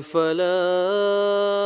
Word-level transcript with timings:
فلا 0.00 1.59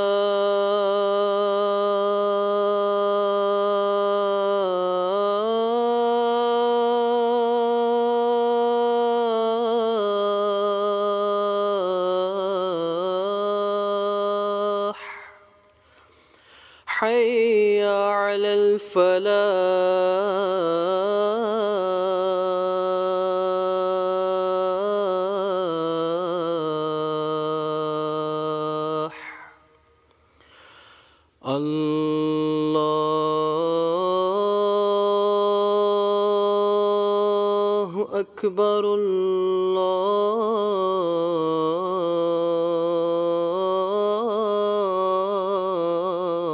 أكبر 38.35 38.85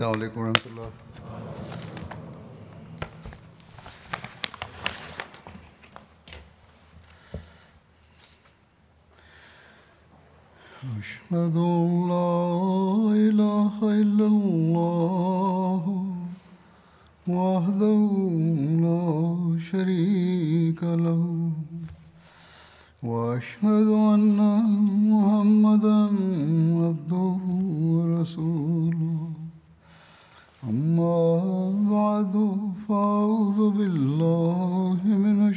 Assalamu 0.06 0.22
alaikum 0.22 0.38
wa 0.42 0.54
rahmatullah. 0.54 1.05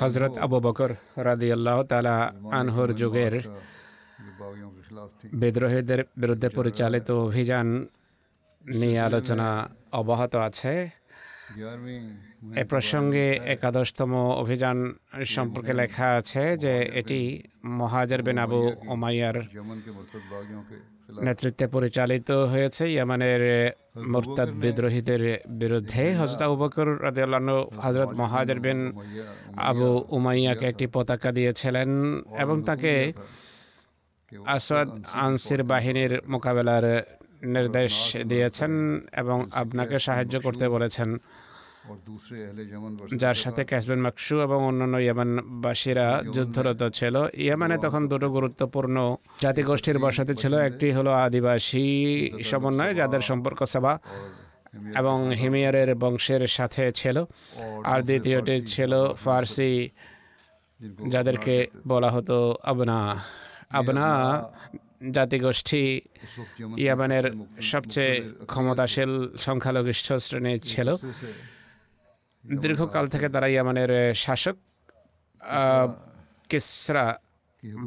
হজরত 0.00 0.34
আবু 0.38 0.58
বকর 0.60 0.90
রাদিয়াল্লাহ 1.24 1.78
তালা 1.82 2.16
আনহর 2.52 2.90
যুগের 2.92 3.34
বিদ্রোহীদের 5.32 6.00
বিরুদ্ধে 6.16 6.48
পরিচালিত 6.48 7.08
অভিযান 7.28 7.66
নিয়ে 8.62 8.98
আলোচনা 9.00 9.48
অব্যাহত 9.92 10.34
আছে। 10.48 10.72
এ 12.60 12.64
প্রসঙ্গে 12.64 13.26
একাদশতম 13.54 14.12
অভিযান 14.42 14.78
সম্পর্কে 15.26 15.72
লেখা 15.72 16.06
আছে 16.16 16.42
যে 16.56 16.74
এটি 17.00 17.20
মহাজের 17.80 18.20
বিন 18.22 18.38
আবু 18.38 18.60
ওমাইয়ার 18.86 19.36
নেতৃত্বে 21.26 21.66
পরিচালিত 21.66 22.28
হয়েছে 22.52 22.84
ইয়ামানের 22.94 23.42
মোরতাদ 24.12 24.50
বিদ্রোহীদের 24.62 25.22
বিরুদ্ধে। 25.60 26.04
হজরত 26.20 26.40
আবু 26.46 26.56
বকর 26.62 26.88
রাদিয়াল্লাহু 27.06 27.56
হজরত 27.84 28.10
মহাজের 28.20 28.58
বিন 28.60 28.80
আবু 29.70 29.88
উমাইয়াকে 30.16 30.64
একটি 30.68 30.86
পতাকা 30.94 31.30
দিয়েছিলেন 31.32 31.90
এবং 32.42 32.56
তাকে 32.68 32.94
আসাদ 34.56 34.88
আনসির 35.24 35.62
বাহিনীর 35.70 36.12
মোকাবেলার 36.32 36.86
নির্দেশ 37.54 37.92
দিয়েছেন 38.30 38.72
এবং 39.12 39.38
আপনাকে 39.52 39.96
সাহায্য 40.06 40.34
করতে 40.40 40.66
বলেছেন। 40.68 41.08
যার 43.16 43.34
সাথে 43.34 43.64
ক্যাসবেন 43.64 44.00
মাকসু 44.00 44.40
এবং 44.40 44.64
অন্যান্য 44.64 44.96
ইয়ামানবাসীরা 44.96 46.22
যুদ্ধরত 46.34 46.82
ছিল। 46.98 47.16
ইয়ামানে 47.34 47.78
তখন 47.78 48.08
দুটো 48.08 48.30
গুরুত্বপূর্ণ 48.30 49.16
জাতিগোষ্ঠীর 49.42 49.98
বসতি 49.98 50.34
ছিল। 50.34 50.54
একটি 50.54 50.92
হলো 50.92 51.12
আদিবাসী 51.12 51.86
সমন্বয় 52.42 52.94
যাদের 52.94 53.20
সম্পর্ক 53.20 53.64
সভা 53.64 53.98
এবং 54.96 55.16
হিমিয়ারের 55.40 55.94
বংশের 55.94 56.46
সাথে 56.46 56.92
ছিল। 56.92 57.24
আর 57.84 58.00
দ্বিতীয়টি 58.02 58.56
ছিল 58.66 58.92
ফার্সি 59.24 59.90
যাদেরকে 61.08 61.66
বলা 61.86 62.10
হতো 62.10 62.36
আবনা। 62.62 63.24
আবনা 63.70 64.06
জাতিগোষ্ঠী 65.10 66.00
ইয়ামানের 66.76 67.24
সবচেয়ে 67.60 68.14
ক্ষমতাশীল 68.46 69.12
সংখ্যালঘিষ্ঠ 69.36 70.12
শ্রেণি 70.12 70.58
ছিল। 70.58 70.88
দীর্ঘকাল 72.44 73.04
থেকে 73.08 73.28
তারা 73.28 73.46
ইয়ামানের 73.46 73.92
শাসক 74.14 74.56
কেসরা? 76.48 77.06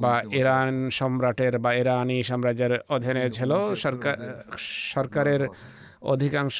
বা 0.02 0.14
ইরান 0.32 0.90
সম্রাটের 0.90 1.54
বা 1.60 1.72
ইরানি 1.74 2.24
সাম্রাজ্যের 2.24 2.74
অধীনে 2.90 3.30
ছিল 3.30 3.52
সরকার 3.76 4.18
সরকারের 4.94 5.42
অধিকাংশ 6.02 6.58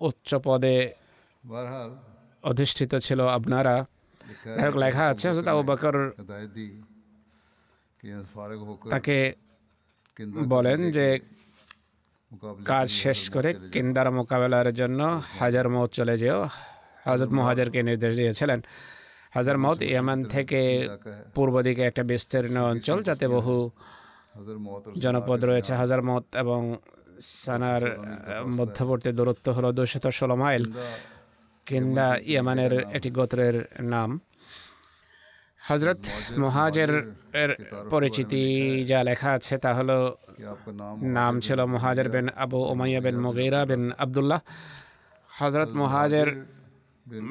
উচ্চ 0.00 0.30
পদে 0.44 0.76
অধিষ্ঠিত 2.44 2.92
ছিল 2.94 3.20
আপনারা 3.28 3.74
লেখা 4.76 5.04
আছে 5.06 5.28
তাকে 8.90 9.18
বলেন 10.48 10.90
যে 10.90 11.06
কাজ 12.66 12.88
শেষ 12.90 13.20
করে 13.30 13.50
কিন্দার 13.72 14.08
মোকাবেলার 14.10 14.68
জন্য 14.74 15.00
হাজার 15.40 15.66
মৌ 15.68 15.86
চলে 15.86 16.18
যেও। 16.18 16.40
হজরত 17.08 17.30
মুহাজারকে 17.38 17.80
নির্দেশ 17.88 18.12
দিয়েছিলেন। 18.20 18.60
হাজার 19.36 19.56
মত 19.64 19.78
ইয়ামান 19.90 20.20
থেকে 20.34 20.60
পূর্ব 21.36 21.54
দিকে 21.66 21.82
একটা 21.90 22.02
বিস্তীর্ণ 22.10 22.56
অঞ্চল 22.72 22.98
যাতে 23.08 23.26
বহু 23.36 23.56
জনপদ 25.02 25.40
রয়েছে। 25.50 25.72
হাজার 25.82 26.00
মত 26.10 26.24
এবং 26.42 26.60
সানার 27.42 27.84
মধ্যবর্তী 28.58 29.10
দূরত্ব 29.18 29.46
হলো 29.56 29.68
দুশত 29.78 30.04
ষোলো 30.18 30.36
মাইল। 30.42 30.64
কিন্দা 31.68 32.08
ইয়ামানের 32.30 32.72
একটি 32.96 33.10
গোত্রের 33.16 33.56
নাম। 33.94 34.10
হজরত 35.68 36.02
মহাজের 36.44 36.92
পরিচিতি 37.92 38.44
যা 38.90 38.98
লেখা 39.08 39.30
আছে 39.36 39.54
তা 39.64 39.70
হলো 39.78 39.98
নাম 41.18 41.34
ছিল 41.46 41.58
মহাজের 41.74 42.08
বিন 42.14 42.26
আবু 42.44 42.58
ওমাইয়া 42.72 43.00
বিন 43.04 43.16
মুগিরা 43.24 43.60
বিন 43.70 43.82
আবদুল্লাহ। 44.04 44.40
হজরত 45.38 45.70
মহাজের 45.82 46.28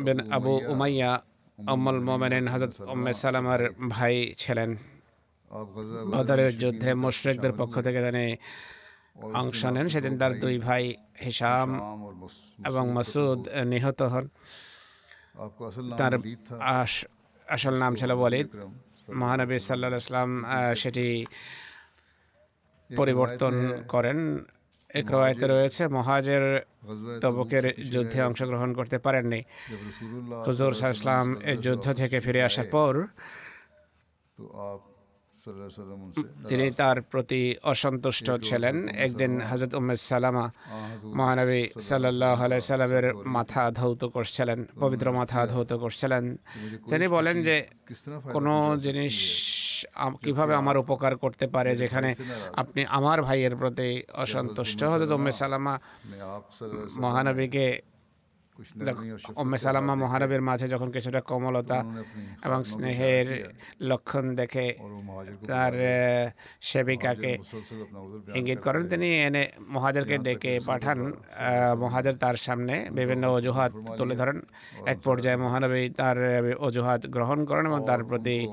বিন 0.05 0.19
আবু 0.37 0.53
উমাইয়া 0.73 1.11
অম্মল 1.57 1.97
মোমেনেন 2.07 2.45
হজরত 2.53 2.73
উম্মে 2.93 3.11
সালামার 3.21 3.61
ভাই 3.93 4.15
ছিলেন। 4.41 4.69
বদরের 6.13 6.51
যুদ্ধে 6.61 6.91
মোশরেকদের 7.03 7.53
পক্ষ 7.59 7.75
থেকে 7.85 7.99
তিনি 8.05 8.25
অংশ 9.41 9.61
নেন। 9.75 9.87
সেদিন 9.93 10.13
তার 10.21 10.33
দুই 10.43 10.55
ভাই 10.67 10.83
হিসাম 11.25 11.69
এবং 12.69 12.83
মাসুদ 12.95 13.39
নিহত 13.71 13.99
হন। 14.11 14.25
তার 15.99 16.13
আসল 17.55 17.73
নাম 17.83 17.93
ছিল 17.99 18.11
বলিদ 18.23 18.47
মহানবী 19.19 19.57
সাল্লাহ 19.67 19.91
সেটি 20.81 21.07
পরিবর্তন 22.89 23.55
করেন। 23.93 24.19
ক্রয়াতে 25.09 25.45
রয়েছে 25.47 25.83
মহাজের 25.87 26.43
তবুকের 27.21 27.65
যুদ্ধে 27.93 28.19
অংশগ্রহণ 28.23 28.69
করতে 28.73 28.97
পারেননি। 29.05 29.41
হুজুর 30.47 30.73
সাহা 30.79 30.93
ইসলাম 30.97 31.25
যুদ্ধ 31.65 31.85
থেকে 31.93 32.17
ফিরে 32.25 32.41
আসার 32.49 32.67
পর 32.75 32.93
তিনি 36.49 36.65
তার 36.71 36.97
প্রতি 37.11 37.41
অসন্তুষ্ট 37.71 38.27
ছিলেন। 38.47 38.75
একদিন 39.05 39.31
হজরত 39.49 39.73
উম্মে 39.79 39.95
সালামা 40.11 40.45
মহানবী 41.19 41.61
সাল্লাহ 41.89 42.39
সাল্লামের 42.69 43.07
মাথা 43.35 43.63
ধৌত 43.79 44.01
করছিলেন 44.15 44.59
পবিত্র 44.83 45.07
মাথা 45.19 45.39
ধৌত 45.53 45.71
করছিলেন। 45.83 46.23
তিনি 46.91 47.05
বলেন 47.15 47.35
যে 47.47 47.55
কোনো 48.35 48.53
জিনিস 48.85 49.15
কীভাবে 50.23 50.53
আমার 50.61 50.77
উপকার 50.83 51.13
করতে 51.23 51.45
পারে 51.55 51.71
যেখানে 51.81 52.09
আপনি 52.61 52.81
আমার 52.97 53.17
ভাইয়ের 53.27 53.53
প্রতি 53.61 53.89
অসন্তুষ্ট। 54.23 54.79
হজরত 54.91 55.11
উম্মে 55.17 55.31
সালামা 55.41 55.73
মহানবীকে 57.03 57.65
অম্মে 59.35 59.57
মহারবের 59.95 60.41
মাঝে 60.41 60.67
যখন 60.69 60.91
কিছুটা 60.91 61.21
কোমলতা 61.21 61.85
এবং 62.45 62.63
স্নেহের 62.63 63.27
লক্ষণ 63.81 64.35
দেখে 64.35 64.73
তার 65.47 65.73
সেবিকাকে 66.61 67.37
ইঙ্গিত 68.35 68.59
করেন 68.59 68.89
তিনি 68.89 69.09
এনে 69.21 69.47
মহাজারকে 69.67 70.17
ডেকে 70.17 70.59
পাঠান 70.65 71.13
মহাজার 71.79 72.13
তার 72.13 72.35
সামনে 72.35 72.89
বিভিন্ন 72.91 73.29
অজুহাত 73.29 73.71
তুলে 73.97 74.15
ধরেন। 74.15 74.41
এক 74.85 74.97
পর্যায়ে 75.03 75.37
মহানবী 75.37 75.89
তার 75.89 76.17
অজুহাত 76.59 77.07
গ্রহণ 77.07 77.45
করেন 77.45 77.65
এবং 77.65 77.85
তার 77.85 78.03
প্রতি 78.03 78.47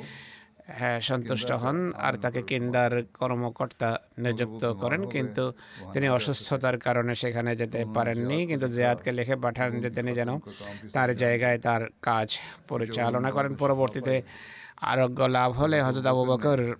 হ্যাঁ, 0.67 1.01
সন্তুষ্ট 1.01 1.53
হন 1.53 1.93
আর 1.97 2.15
তাকে 2.15 2.43
কেন্দার 2.43 3.03
কর্মকর্তা 3.15 3.99
নিযুক্ত 4.19 4.65
করেন। 4.73 5.09
কিন্তু 5.09 5.53
তিনি 5.93 6.09
অসুস্থতার 6.09 6.79
কারণে 6.79 7.15
সেখানে 7.15 7.57
যেতে 7.57 7.85
পারেননি। 7.95 8.47
কিন্তু 8.47 8.69
জিয়াদকে 8.69 9.13
লিখে 9.13 9.37
পাঠান 9.37 9.81
যে 9.81 9.91
তিনি 9.91 10.15
যেন 10.15 10.39
তার 10.93 11.17
জায়গায় 11.17 11.59
তার 11.59 11.89
কাজ 12.03 12.39
পরিচালনা 12.69 13.31
করেন। 13.31 13.55
পরবর্তীতে 13.55 14.23
আরোগ্য 14.81 15.23
লাভ 15.23 15.53
হলে 15.53 15.83
হজরত 15.83 16.07
আবু 16.07 16.25
বকর 16.25 16.75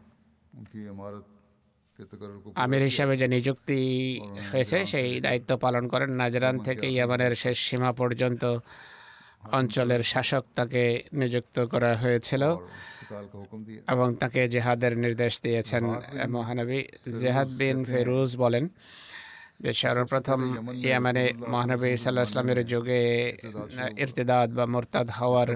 আমির 2.55 2.83
হিসাবে 2.83 3.17
যে 3.17 3.29
নিযুক্তি 3.29 4.21
হয়েছে 4.53 4.87
সেই 4.87 5.21
দায়িত্ব 5.21 5.57
পালন 5.57 5.89
করেন। 5.89 6.11
নাজরান 6.11 6.59
থেকে 6.59 6.87
ইয়ামানের 6.91 7.35
শেষ 7.35 7.59
সীমা 7.59 7.93
পর্যন্ত 7.93 8.59
অঞ্চলের 9.53 10.03
শাসক 10.03 10.45
তাকে 10.55 11.03
নিযুক্ত 11.13 11.61
করা 11.61 11.97
হয়েছিল। 11.97 12.57
এবং 13.89 14.09
তাকে 14.15 14.41
জেহাদের 14.49 14.93
নির্দেশ 14.97 15.33
দিয়েছেন 15.43 15.83
মহানবী 16.29 16.81
জেহাদ 17.21 17.49
বিন 17.59 17.79
ফেরুজ 17.85 18.31
বলেন 18.37 18.65
যে 19.63 19.71
সর্বপ্রথম 19.83 20.41
ইয়ামানে 20.87 21.25
মহানবী 21.53 21.91
সাল্লাহ 22.03 22.25
ইসলামের 22.29 22.61
যুগে 22.73 23.03
ইরতেদাদ 24.03 24.49
বা 24.59 24.65
মোরতাদ 24.73 25.09
হওয়ার 25.19 25.51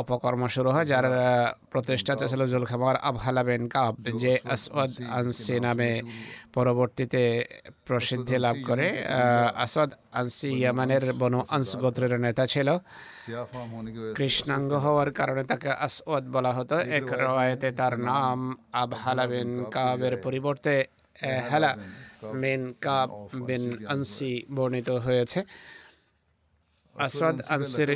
অপকর্ম 0.00 0.42
শুরু 0.56 0.70
হয়, 0.74 0.86
যার 0.92 1.06
প্রতিষ্ঠাতা 1.72 2.24
ছিল 2.30 2.42
জুলখেমার 2.52 2.96
আবহালা 3.10 3.42
বেন 3.48 3.64
কাব, 3.74 3.94
যে 4.22 4.32
আসওয়াদ 4.54 4.92
আনসি 5.18 5.56
নামে 5.66 5.90
পরবর্তীতে 6.56 7.22
প্রসিদ্ধি 7.86 8.36
লাভ 8.44 8.56
করে। 8.68 8.86
আসওয়াদ 9.64 9.90
আনসি 10.20 10.48
ইয়ামানের 10.60 11.04
বনু 11.20 11.40
আনস 11.54 11.70
গোত্রের 11.82 12.14
নেতা 12.26 12.44
ছিল। 12.54 12.68
কৃষ্ণাঙ্গ 14.18 14.70
হওয়ার 14.84 15.10
কারণে 15.18 15.42
তাকে 15.50 15.70
আসওয়াদ 15.86 16.24
বলা 16.34 16.52
হতো। 16.56 16.76
এক 16.98 17.08
রয়েতে 17.24 17.68
তার 17.80 17.94
নাম 18.10 18.38
আবহালা 18.82 19.24
বেন 19.30 19.50
কাবের 19.74 20.14
পরিবর্তে 20.24 20.74
হালা 21.50 21.72
বিন 22.42 22.62
কাব 22.80 23.08
বিন 23.48 23.64
আনসি 23.94 24.32
বর্ণিত 24.56 24.88
হয়েছে। 25.06 25.40
আসাদ 26.96 27.36
আনসির 27.54 27.90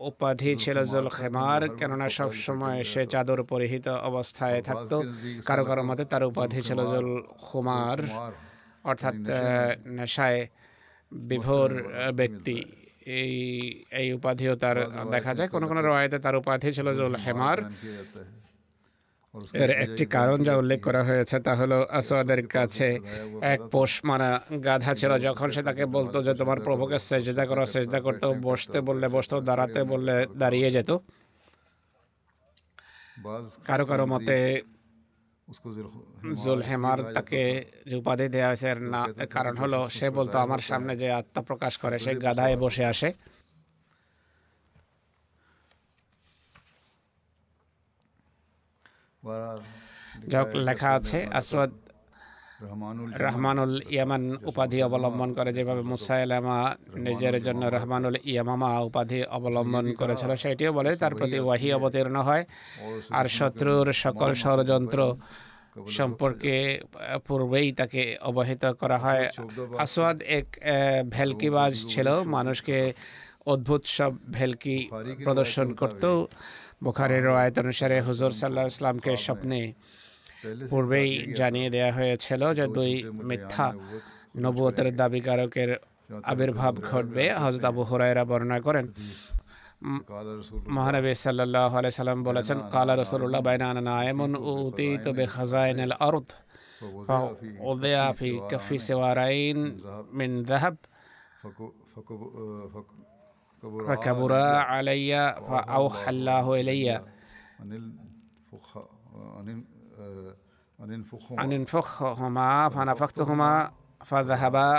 উপাধি 0.00 0.50
ছিল 0.62 0.76
জুল 0.92 1.06
খেমার 1.08 1.62
কেননা 1.78 2.06
সবসময় 2.18 2.78
সে 2.92 3.02
চাদর 3.12 3.40
পরিহিত 3.52 3.86
অবস্থায় 4.10 4.58
থাকতো। 4.62 4.96
কারও 5.46 5.64
কারও 5.64 5.82
মতে 5.82 6.04
তার 6.04 6.22
উপাধি 6.24 6.60
ছিল 6.68 6.78
জুল 6.92 7.08
খুমার। 7.46 7.98
অর্থাৎ 8.90 9.14
নেশায় 9.98 10.40
বিভোর 11.12 11.70
ব্যক্তি। 12.14 12.56
এই 13.20 13.34
এই 14.00 14.08
উপাধিও 14.12 14.54
তার 14.56 14.76
দেখা 15.14 15.32
যায়। 15.34 15.48
কোনো 15.54 15.66
কোনো 15.70 15.80
রয়েতে 15.80 16.18
তার 16.18 16.36
উপাধি 16.36 16.68
ছিল 16.76 16.88
জুল 16.98 17.14
হেমার 17.24 17.58
এর 19.62 19.70
একটি 19.84 20.04
কারণ 20.16 20.38
যা 20.46 20.54
উল্লেখ 20.62 20.80
করা 20.86 21.02
হয়েছে 21.08 21.36
তা 21.46 21.52
হলো 21.60 21.78
আসওয়াদের 21.98 22.42
কাছে 22.54 22.88
এক 23.52 23.60
পোষ 23.72 23.92
মারা 24.08 24.30
গাধা 24.66 24.92
ছিল, 25.00 25.12
যখন 25.26 25.48
সে 25.54 25.62
তাকে 25.68 25.84
বলতো 25.96 26.16
যে 26.26 26.32
তোমার 26.40 26.58
প্রভুকে 26.66 26.98
সেজদা 27.08 27.44
করো, 27.50 27.64
সেজদা 27.74 27.98
করতো 28.06 28.26
বসতে 28.48 28.78
বললে, 28.88 29.06
বসতো 29.16 29.36
দাঁড়াতে 29.48 29.80
বললে 29.92 30.14
দাঁড়িয়ে 30.42 30.68
যেত। 30.76 30.90
কারও 33.68 33.84
কারও 33.90 34.06
মতে 34.14 34.36
জুলহেমার 36.44 36.98
তাকে 37.16 37.42
যে 37.88 37.94
উপাধি 38.02 38.26
দেওয়া 38.34 38.48
হয়েছে, 38.50 38.66
এর 38.72 38.80
না 38.94 39.00
কারণ 39.36 39.54
হলো 39.62 39.78
সে 39.98 40.06
বলতো, 40.18 40.36
আমার 40.44 40.62
সামনে 40.68 40.92
যে 41.02 41.08
আত্মা 41.20 41.40
প্রকাশ 41.50 41.72
করে, 41.82 41.96
সে 42.04 42.12
গাধায় 42.26 42.56
বসে 42.64 42.84
আসে। 42.92 43.08
লেখা 50.68 50.90
আছে 50.98 51.18
আসওয়াদ 51.40 51.72
রহমানুল 53.24 53.74
ইয়ামান 53.94 54.22
উপাধি 54.50 54.78
অবলম্বন 54.88 55.30
করে 55.38 55.50
যেভাবে 55.56 55.82
মুসাইলামা 55.92 56.58
নিজের 57.06 57.36
জন্য 57.46 57.62
রহমানুল 57.76 58.16
ইয়ামামা 58.30 58.70
উপাধি 58.88 59.20
অবলম্বন 59.38 59.84
করেছিল 60.00 60.30
সেটিও 60.42 60.70
বলে 60.78 60.90
তার 61.02 61.14
প্রতি 61.18 61.38
ওয়াহি 61.46 61.68
অবতীর্ণ 61.78 62.16
হয়। 62.28 62.44
আর 63.18 63.26
শত্রুর 63.38 63.86
সকল 64.04 64.30
ষড়যন্ত্র 64.42 65.00
সম্পর্কে 65.98 66.54
পূর্বেই 67.26 67.68
তাকে 67.80 68.02
অবহিত 68.30 68.64
করা 68.80 68.98
হয়। 69.04 69.24
আসওয়াদ 69.84 70.18
এক 70.38 70.48
ভেলকিবাজ 71.16 71.72
ছিল 71.92 72.08
মানুষকে 72.36 72.78
অদ্ভুত 73.52 73.82
সব 73.96 74.12
ভেলকি 74.38 74.76
প্রদর্শন 75.24 75.68
করতেও 75.80 76.16
বোখারের 76.84 77.24
রায়ত 77.36 77.56
অনুসারে 77.62 77.96
হুজুর 78.08 78.32
সাল্লাহ 78.40 78.64
ইসলামকে 78.72 79.12
স্বপ্নে 79.26 79.60
পূর্বেই 80.70 81.10
জানিয়ে 81.38 81.68
দেয়া 81.74 81.90
হয়েছিল 81.98 82.42
যে 82.58 82.64
দুই 82.76 82.92
মিথ্যা 83.28 83.66
নবুয়তের 84.42 84.88
দাবিকারকের 85.02 85.70
আবির্ভাব 86.32 86.74
ঘটবে। 86.90 87.24
হজরত 87.42 87.64
আবু 87.70 87.82
হুরায়রা 87.88 88.24
বর্ণনা 88.30 88.58
করেন। 88.66 88.86
মহানবী 90.76 91.12
সাল্লাল্লাহু 91.26 91.74
আলাইহি 91.80 91.96
সাল্লাম 92.00 92.20
বলেছেন, 92.28 92.58
কালা 92.74 92.94
রসুল্লাহ 93.02 93.40
বাইনা 93.48 93.94
এমন 94.12 94.30
উতি 94.52 94.88
তবে 95.04 95.24
খাজাইন 95.34 95.78
আল 95.86 95.94
অর্থ 96.08 96.30
ওদেয়া 97.70 98.06
ফি 98.18 98.30
কফি 98.50 98.76
সিওয়ারাইন 98.86 99.58
মিন 100.18 100.30
যাহাব। 100.48 100.76
فكبر 103.89 104.33
علي 104.71 105.11
فأوحى 105.49 106.09
الله 106.15 106.45
إلي 106.61 106.85
عن 107.61 107.69
الفخ 107.79 108.69
عن 109.37 109.47
ال- 109.55 110.35
عن 110.81 110.89
الفخ 110.99 111.25
أن 111.43 111.51
انفخهما 111.59 112.69
فنفختهما 112.75 113.51
فذهبا 114.09 114.71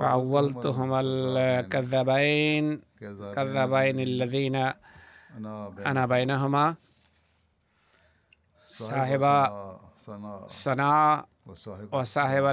فأولتهما 0.00 0.98
الكذابين 1.06 2.64
كذا 3.00 3.26
كذابين 3.36 3.98
الذين 4.10 4.56
انا 5.36 5.68
بين 5.68 5.86
أنا 5.90 6.02
بينهما 6.06 6.64
صاحب 8.70 9.22
سنا 10.06 10.32
صنع 10.64 11.24
وصاحب 11.46 11.88
وصاحب 11.94 12.44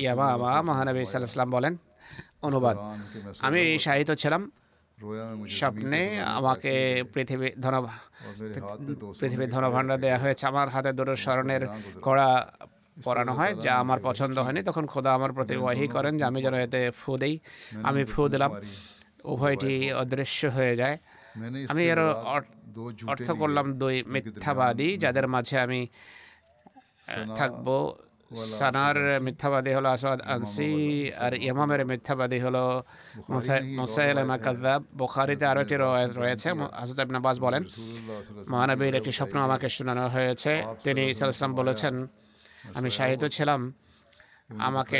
ইয়ামামা 0.00 0.52
মহানবী 0.68 1.02
সাল্লাল্লাহু 1.06 1.48
আলাইহি 1.48 1.56
বলেন 1.58 1.74
অনুবাদ। 2.47 2.77
আমি 3.47 3.61
শাহিদ 3.85 4.09
ছিলাম। 4.23 4.43
স্বপ্নে 5.59 6.01
আমাকে 6.37 6.73
পৃথিবী 7.13 7.47
ধন 7.63 7.75
পৃথিবীর 9.19 9.49
ধনভাণ্ডার 9.55 9.97
দেওয়া 10.03 10.19
হয়েছে। 10.23 10.43
আমার 10.51 10.67
হাতে 10.73 10.91
দুটো 10.99 11.13
স্মরণের 11.23 11.63
কড়া 12.05 12.29
পরানো 13.05 13.33
হয় 13.39 13.53
যা 13.65 13.73
আমার 13.83 13.99
পছন্দ 14.07 14.35
হয়নি। 14.45 14.61
তখন 14.69 14.85
খোদা 14.93 15.11
আমার 15.17 15.31
প্রতি 15.37 15.55
ওয়াহি 15.61 15.85
করেন 15.95 16.13
যে 16.19 16.23
আমি 16.29 16.39
যেন 16.45 16.55
এতে 16.65 16.81
ফু 16.99 17.11
দেই। 17.21 17.35
আমি 17.89 18.01
ফু 18.11 18.21
দিলাম। 18.33 18.51
উভয়টি 19.33 19.73
অদৃশ্য 20.01 20.41
হয়ে 20.57 20.73
যায়। 20.81 20.97
আমি 21.71 21.83
এর 21.93 21.99
অর্থ 23.11 23.27
করলাম 23.41 23.67
দুই 23.81 23.95
মিথ্যাবাদী 24.13 24.89
যাদের 25.03 25.25
মাঝে 25.33 25.55
আমি 25.65 25.81
থাকব 27.39 27.67
সানার 28.59 28.97
মিথ্যাবাদী 29.25 29.71
হলো 29.73 29.89
আসাদ 29.89 30.19
আনসি 30.33 30.71
আর 31.25 31.33
ইমামের 31.33 31.81
মিথ্যাবাদী 31.91 32.39
হলো 32.39 32.65
মুসাইল 33.79 34.19
মাকাদ্দাব 34.31 34.81
বোখারিতে 34.99 35.45
আরও 35.45 35.59
একটি 35.61 35.75
রয়েছে 36.21 36.49
আসাদ 36.81 36.99
আবনাবাস 36.99 37.37
বলেন 37.45 37.63
মহানবীর 38.51 38.95
একটি 38.99 39.11
স্বপ্ন 39.11 39.37
আমাকে 39.47 39.67
শোনানো 39.75 40.05
হয়েছে 40.07 40.51
তিনি 40.83 41.01
ইসলাম 41.09 41.51
বলেছেন 41.55 41.93
আমি 42.77 42.89
সাহিত্য 42.97 43.25
ছিলাম। 43.37 43.61
আমাকে 44.69 44.99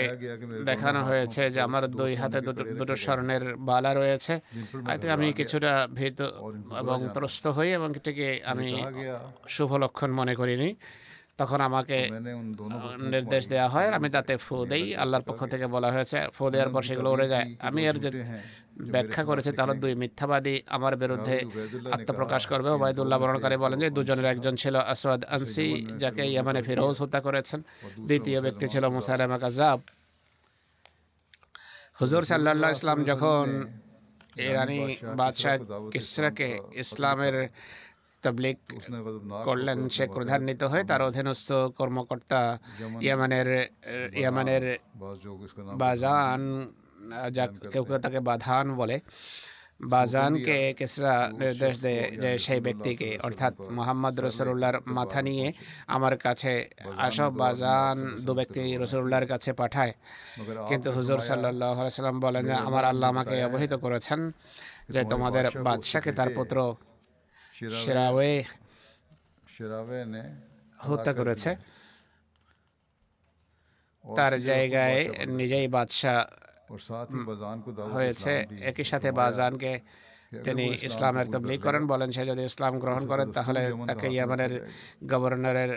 দেখানো 0.70 1.00
হয়েছে 1.10 1.42
যে 1.50 1.60
আমার 1.68 1.84
দুই 2.00 2.12
হাতে 2.16 2.40
দুটো 2.80 2.96
স্বর্ণের 3.04 3.44
বালা 3.68 3.94
রয়েছে। 3.94 4.34
আমি 5.16 5.28
কিছুটা 5.40 5.88
ভীত 5.98 6.20
এবং 6.82 6.98
ত্রস্ত 7.14 7.48
হই 7.48 7.70
এবং 7.78 7.90
এটিকে 7.96 8.30
আমি 8.52 8.70
শুভ 9.56 9.70
লক্ষণ 9.84 10.12
মনে 10.12 10.34
করিনি। 10.36 10.70
তখন 11.42 11.60
আমাকে 11.70 11.98
নির্দেশ 13.14 13.44
দেওয়া 13.52 13.68
হয়। 13.74 13.90
আমি 13.98 14.08
তাতে 14.16 14.34
ফু 14.46 14.56
দেই। 14.72 14.86
আল্লাহর 15.02 15.26
পক্ষ 15.30 15.42
থেকে 15.54 15.66
বলা 15.76 15.90
হয়েছে 15.96 16.18
ফু 16.36 16.44
দেওয়ার 16.54 16.70
পর 16.74 16.82
সেগুলো 16.90 17.10
উড়ে 17.16 17.28
যায়। 17.34 17.46
আমি 17.68 17.82
এর 17.90 17.98
যে 18.04 18.10
ব্যাখ্যা 18.94 19.24
করেছি 19.30 19.52
তাহলে 19.58 19.74
দুই 19.84 19.94
মিথ্যাবাদী 20.02 20.56
আমার 20.76 20.94
বিরুদ্ধে 21.02 21.36
আত্মপ্রকাশ 21.96 22.44
করবে। 22.52 22.70
ওবায়দুল্লাহ 22.76 23.18
বর্ণকারী 23.22 23.58
বলেন 23.64 23.78
যে 23.84 23.90
দুজনের 23.98 24.28
একজন 24.34 24.56
ছিল 24.62 24.76
আসওয়াদ 24.94 25.22
আনসি 25.36 25.68
যাকে 26.02 26.24
ইয়ামানে 26.32 26.62
ফিরোজ 26.68 26.96
হত্যা 27.04 27.20
করেছেন। 27.28 27.60
দ্বিতীয় 28.10 28.40
ব্যক্তি 28.46 28.66
ছিল 28.74 28.84
মুসাইলামা 28.96 29.38
কাজাব 29.44 29.80
হুজুর 32.00 32.24
সাল্লাহ 32.30 32.70
ইসলাম 32.78 33.00
যখন 33.12 33.46
ইরানি 34.50 34.82
বাদশাহ 35.20 35.56
কিসরাকে 35.94 36.50
ইসলামের 36.84 37.36
তবলিক 38.24 38.58
করলেন 39.48 39.80
সে 39.96 40.04
ক্রোধান্বিত 40.16 40.62
হয়ে 40.72 40.84
তার 40.90 41.02
অধীনস্থ 41.10 41.50
কর্মকর্তা 41.80 42.42
ইয়ামানের 43.06 43.50
ইয়ামানের 44.22 44.64
বাজান 45.84 46.42
যা 47.36 47.46
কেউ 47.74 47.84
কেউ 47.88 47.98
তাকে 48.06 48.20
বাধান 48.30 48.66
বলে। 48.82 48.98
বাজানকে 49.96 50.58
কেসরা 50.80 51.16
নির্দেশ 51.42 51.76
দেয় 51.86 52.04
যে 52.24 52.32
সেই 52.46 52.60
ব্যক্তিকে 52.66 53.10
অর্থাৎ 53.28 53.54
মোহাম্মদ 53.78 54.16
রসুল্লাহর 54.26 54.78
মাথা 54.98 55.20
নিয়ে 55.28 55.48
আমার 55.96 56.16
কাছে 56.26 56.54
আসব 57.06 57.32
বাজান 57.44 57.98
দু 58.26 58.32
ব্যক্তি 58.40 58.64
রসুল্লাহর 58.82 59.28
কাছে 59.32 59.52
পাঠায়। 59.62 59.94
কিন্তু 60.70 60.90
হুজুর 60.98 61.20
সাল্লাহ 61.30 61.72
সাল্লাম 61.98 62.18
বলেন 62.26 62.44
যে 62.50 62.56
আমার 62.68 62.84
আল্লাহ 62.92 63.08
আমাকে 63.14 63.36
অবহিত 63.48 63.74
করেছেন 63.84 64.20
যে 64.94 65.02
তোমাদের 65.12 65.46
বাদশাকে 65.68 66.12
তার 66.20 66.30
পুত্র 66.38 66.58
সেরাওয়ে 67.84 68.34
হত্যা 70.80 71.14
করেছে। 71.20 71.50
তার 74.04 74.34
জায়গায় 74.44 75.00
নিজেই 75.40 75.68
বাদশাহ 75.68 76.20
হয়েছে। 77.96 78.34
একই 78.70 78.84
সাথে 78.84 79.10
বাজানকে 79.22 79.72
তিনি 80.48 80.66
ইসলামের 80.88 81.28
তবলিগ 81.34 81.60
করেন 81.68 81.84
বলেন 81.92 82.10
সে 82.16 82.24
যদি 82.32 82.42
ইসলাম 82.52 82.74
গ্রহণ 82.84 83.04
করেন 83.12 83.28
তাহলে 83.38 83.62
তাকে 83.90 84.08
ইয়ামানের 84.16 84.54
গভর্নরের 85.12 85.72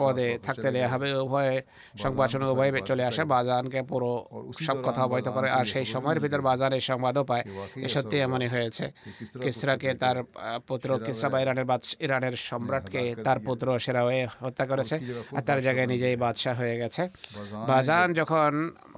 পদে 0.00 0.28
থাকতে 0.46 0.68
দেওয়া 0.74 0.88
হবে 0.92 1.08
উভয়ে 1.24 1.54
সংবাদ 2.02 2.26
শুনে 2.32 2.46
উভয় 2.54 2.70
চলে 2.90 3.04
আসে 3.10 3.22
বাজানকে 3.34 3.80
পুরো 3.90 4.10
সব 4.66 4.76
কথা 4.86 5.00
অবহিত 5.06 5.28
করে। 5.36 5.48
আর 5.58 5.64
সেই 5.72 5.86
সময়ের 5.94 6.20
ভিতর 6.24 6.40
বাজার 6.48 6.70
এই 6.78 6.82
সংবাদও 6.90 7.22
পায় 7.30 7.44
এ 7.86 7.88
সত্যি 7.94 8.16
এমনই 8.26 8.48
হয়েছে। 8.54 8.84
কিসরাকে 9.42 9.90
তার 10.02 10.16
পুত্র 10.68 10.88
কিসরা 11.06 11.28
বা 11.32 11.38
ইরানের 11.44 11.66
ইরানের 12.06 12.34
সম্রাটকে 12.48 13.02
তার 13.26 13.38
পুত্র 13.46 13.66
সেরা 13.84 14.02
হয়ে 14.08 14.22
হত্যা 14.44 14.64
করেছে 14.70 14.96
আর 15.36 15.42
তার 15.48 15.58
জায়গায় 15.66 15.88
নিজেই 15.94 16.16
বাদশাহ 16.24 16.54
হয়ে 16.60 16.76
গেছে। 16.82 17.02
বাজান 17.70 18.06
যখন 18.20 18.52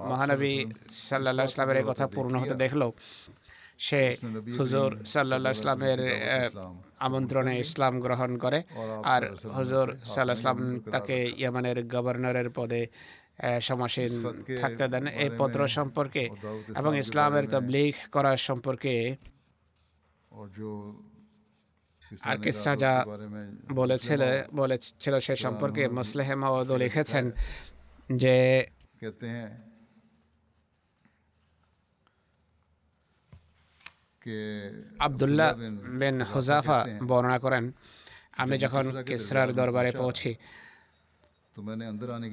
মহানবী 0.09 0.53
সাল্লাহ 1.07 1.45
ইসলামের 1.51 1.77
এই 1.81 1.85
কথা 1.91 2.05
পূর্ণ 2.15 2.33
হতে 2.41 2.55
দেখল 2.63 2.81
সে 3.87 4.01
হুজুর 4.59 4.89
সাল্লাহ 5.11 5.53
ইসলামের 5.57 5.99
আমন্ত্রণে 7.05 7.53
ইসলাম 7.65 7.93
গ্রহণ 8.05 8.31
করে। 8.43 8.59
আর 9.13 9.21
হুজুর 9.57 9.87
সাল্লাহ 10.13 10.37
ইসলাম 10.39 10.59
তাকে 10.93 11.17
ইয়ামানের 11.41 11.77
গভর্নরের 11.93 12.49
পদে 12.57 12.81
সমাসীন 13.67 14.11
থাকতে 14.61 14.85
দেন। 14.93 15.05
এই 15.23 15.29
পত্র 15.39 15.59
সম্পর্কে 15.77 16.23
এবং 16.79 16.91
ইসলামের 17.03 17.45
তবলিগ 17.53 17.93
করার 18.15 18.39
সম্পর্কে 18.47 18.95
আর 22.29 22.37
কিসরা 22.43 22.73
যা 22.83 22.93
বলেছিল 23.79 24.21
বলেছিল 24.61 25.13
সে 25.25 25.35
সম্পর্কে 25.45 25.83
মুসলেহ 25.99 26.27
মাওয়াদ 26.43 26.69
লিখেছেন 26.83 27.25
যে 28.23 28.35
আবদুল্লাহ 34.99 35.49
বিন 35.99 36.17
হুজাফা 36.31 36.79
বর্ণনা 37.07 37.37
করেন 37.39 37.63
আমি 38.37 38.55
যখন 38.57 38.83
কেসরার 39.07 39.49
দরবারে 39.53 39.91
পৌঁছি 39.93 40.31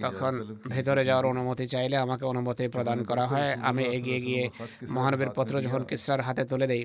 তখন 0.03 0.33
ভেতরে 0.67 1.03
যাওয়ার 1.05 1.27
অনুমতি 1.27 1.65
চাইলে 1.67 1.97
আমাকে 1.97 2.25
অনুমতি 2.25 2.65
প্রদান 2.69 2.99
করা 3.05 3.25
হয় 3.27 3.51
আমি 3.63 3.83
এগিয়ে 3.97 4.21
গিয়ে 4.21 4.45
মহানবীর 4.91 5.31
পত্র 5.37 5.55
যখন 5.63 5.83
কিসরার 5.85 6.23
হাতে 6.23 6.43
তুলে 6.45 6.67
দেই 6.67 6.83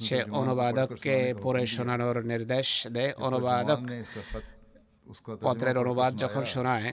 সে 0.00 0.18
অনুবাদককে 0.32 1.16
পড়ে 1.42 1.62
শোনানোর 1.66 2.16
নির্দেশ 2.24 2.68
দেয় 2.92 3.12
অনুবাদক 3.18 3.80
পত্রের 5.42 5.76
অনুবাদ 5.78 6.12
যখন 6.18 6.42
শোনায় 6.44 6.88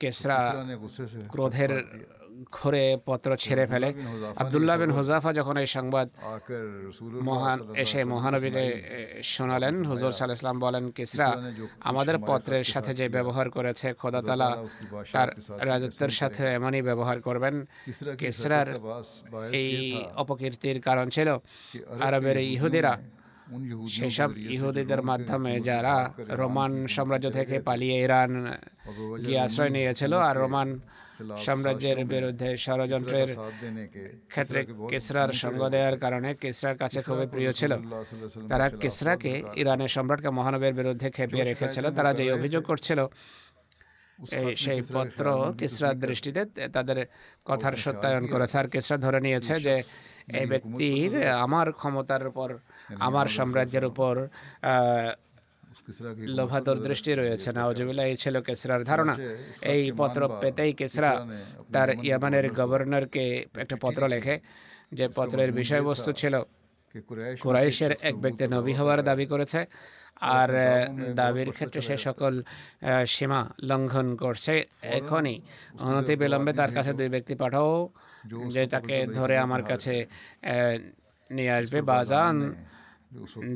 কেসরা 0.00 0.38
ক্রোধের 1.30 1.72
ঘরে 2.58 2.84
পত্র 3.08 3.30
ছেড়ে 3.44 3.64
ফেলে। 3.70 3.88
আবদুল্লাহ 4.42 4.76
বিন 4.80 4.92
হুজাফা 4.96 5.30
যখন 5.38 5.56
এই 5.62 5.68
সংবাদ 5.76 6.06
মহান 7.28 7.58
এসে 7.82 8.00
মহানবীকে 8.12 8.64
শোনালেন। 9.34 9.74
হুজুর 9.90 10.12
সাল 10.18 10.30
ইসলাম 10.36 10.56
বলেন 10.66 10.84
কিসরা 10.96 11.28
আমাদের 11.90 12.16
পত্রের 12.28 12.64
সাথে 12.72 12.92
যে 13.00 13.06
ব্যবহার 13.16 13.46
করেছে 13.56 13.88
খোদাতালা 14.00 14.50
তার 15.14 15.28
রাজত্বের 15.70 16.12
সাথে 16.20 16.42
এমনই 16.58 16.82
ব্যবহার 16.88 17.18
করবেন। 17.26 17.54
কিসরার 18.20 18.68
এই 19.60 19.74
অপকীর্তির 20.22 20.78
কারণ 20.86 21.06
ছিল 21.16 21.28
আরবের 22.06 22.36
ইহুদিরা। 22.54 22.94
সেসব 23.96 24.30
ইহুদিদের 24.54 25.02
মাধ্যমে 25.10 25.52
যারা 25.68 25.96
রোমান 26.40 26.72
সাম্রাজ্য 26.94 27.28
থেকে 27.38 27.56
পালিয়ে 27.68 27.96
ইরান 28.04 28.32
গিয়ে 29.24 29.40
আশ্রয় 29.46 29.72
নিয়েছিল 29.76 30.12
আর 30.28 30.36
রোমান 30.44 30.68
সাম্রাজ্যের 31.44 31.98
বিরুদ্ধে 32.14 32.48
ষড়যন্ত্রের 32.64 33.28
ক্ষেত্রে 34.32 34.60
কেসরার 34.90 35.30
সঙ্গ 35.42 35.60
দেওয়ার 35.74 35.96
কারণে 36.04 36.30
কেসরার 36.42 36.76
কাছে 36.82 36.98
খুবই 37.06 37.26
প্রিয় 37.34 37.52
ছিল। 37.60 37.72
তারা 38.50 38.66
কেসরাকে 38.82 39.32
ইরানের 39.62 39.90
সম্রাটকে 39.96 40.30
মহানবের 40.38 40.74
বিরুদ্ধে 40.80 41.08
খেপিয়ে 41.16 41.44
রেখেছিল। 41.50 41.84
তারা 41.98 42.10
যে 42.18 42.24
অভিযোগ 42.36 42.62
করছিল 42.70 43.00
সেই 44.64 44.80
পত্র 44.94 45.24
কেসরার 45.60 45.96
দৃষ্টিতে 46.04 46.42
তাদের 46.76 46.98
কথার 47.48 47.74
সত্যায়ন 47.84 48.24
করেছে। 48.32 48.56
আর 48.60 48.68
কেসরা 48.72 48.96
ধরে 49.06 49.18
নিয়েছে 49.26 49.54
যে 49.66 49.74
এই 50.40 50.46
ব্যক্তির 50.52 51.12
আমার 51.44 51.66
ক্ষমতার 51.80 52.22
উপর 52.30 52.48
আমার 53.08 53.26
সাম্রাজ্যের 53.36 53.84
উপর 53.90 54.14
লোভাতুর 56.36 56.78
দৃষ্টি 56.82 57.12
রয়েছে 57.12 57.48
নাওজবিল্লা 57.52 58.04
এই 58.04 58.16
ছিল 58.16 58.34
কেসরার 58.40 58.82
ধারণা 58.84 59.14
এই 59.72 59.82
পত্র 59.92 60.20
পেতেই 60.42 60.72
কেসরা 60.72 61.12
তার 61.72 61.88
ইয়ামানের 62.02 62.46
গভর্নরকে 62.50 63.24
একটা 63.54 63.76
পত্র 63.80 64.02
লেখে 64.08 64.34
যে 64.92 65.06
পত্রের 65.16 65.50
বিষয়বস্তু 65.52 66.10
ছিল 66.12 66.34
কুরাইশের 67.40 67.92
এক 68.00 68.14
ব্যক্তি 68.16 68.44
নবী 68.48 68.72
হওয়ার 68.72 69.00
দাবি 69.02 69.26
করেছে 69.26 69.60
আর 70.34 70.50
দাবির 71.14 71.48
ক্ষেত্রে 71.52 71.80
সে 71.82 71.96
সকল 71.98 72.32
সীমা 73.06 73.40
লঙ্ঘন 73.62 74.08
করছে 74.14 74.54
এখনই 74.90 75.36
অনতি 75.80 76.14
বিলম্বে 76.16 76.52
তার 76.52 76.70
কাছে 76.72 76.92
দুই 76.92 77.08
ব্যক্তি 77.08 77.34
পাঠাও 77.34 77.72
যে 78.46 78.62
তাকে 78.66 78.96
ধরে 79.14 79.34
আমার 79.38 79.62
কাছে 79.62 79.94
নিয়ে 81.30 81.52
আসবে 81.52 81.78
বাজান 81.90 82.36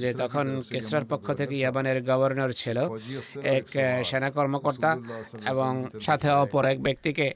যে 0.02 0.10
তখন 0.22 0.46
কেসরার 0.72 1.06
পক্ষ 1.12 1.26
থেকে 1.40 1.54
ইয়াবানের 1.60 1.98
গভর্নর 2.10 2.50
ছিল 2.52 2.78
এক 3.56 3.66
সেনা 4.10 4.30
কর্মকর্তা 4.36 4.90
এবং 5.52 5.72
সাথে 6.06 6.28
অপর 6.42 6.64
এক 6.72 6.78
ব্যক্তিকে 6.86 7.26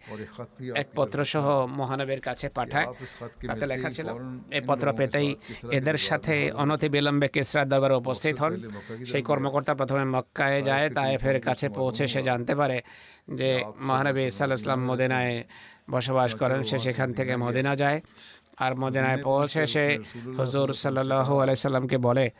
এক 0.82 0.88
পত্র 0.98 1.18
সহ 1.32 1.46
মহানবের 1.80 2.20
কাছে 2.20 2.46
পাঠায়। 2.58 2.88
তাতে 3.48 3.64
লেখা 3.72 3.90
ছিল 3.96 4.08
এই 4.56 4.62
পত্র 4.68 4.86
পেতেই 4.98 5.28
এদের 5.78 5.98
সাথে 6.08 6.34
অনতি 6.62 6.88
বিলম্বে 6.94 7.28
কেসরার 7.34 7.68
দরবারে 7.72 7.94
উপস্থিত 8.02 8.34
হন। 8.42 8.52
সেই 9.10 9.22
কর্মকর্তা 9.30 9.72
প্রথমে 9.80 10.04
মক্কায় 10.14 10.58
যায় 10.68 10.86
তায়েফের 10.96 11.38
কাছে 11.48 11.66
পৌঁছে 11.78 12.04
সে 12.12 12.20
জানতে 12.28 12.52
পারে 12.60 12.78
যে 13.40 13.50
মহানবী 13.88 14.22
ইসাল্লাহ 14.30 14.58
ইসলাম 14.60 14.80
মদিনায় 14.90 15.34
বসবাস 15.94 16.30
করেন 16.40 16.60
সে 16.70 16.76
সেখান 16.86 17.08
থেকে 17.18 17.34
মদিনা 17.44 17.72
যায়। 17.82 17.98
আর 18.58 18.76
মদিনায় 18.76 19.22
পৌঁছে 19.22 19.66
সে 19.66 19.98
হজুর 20.38 20.72
সাল্লাহ 20.72 21.38
আলাইসাল্লামকে 21.38 21.98
বলে 21.98 22.30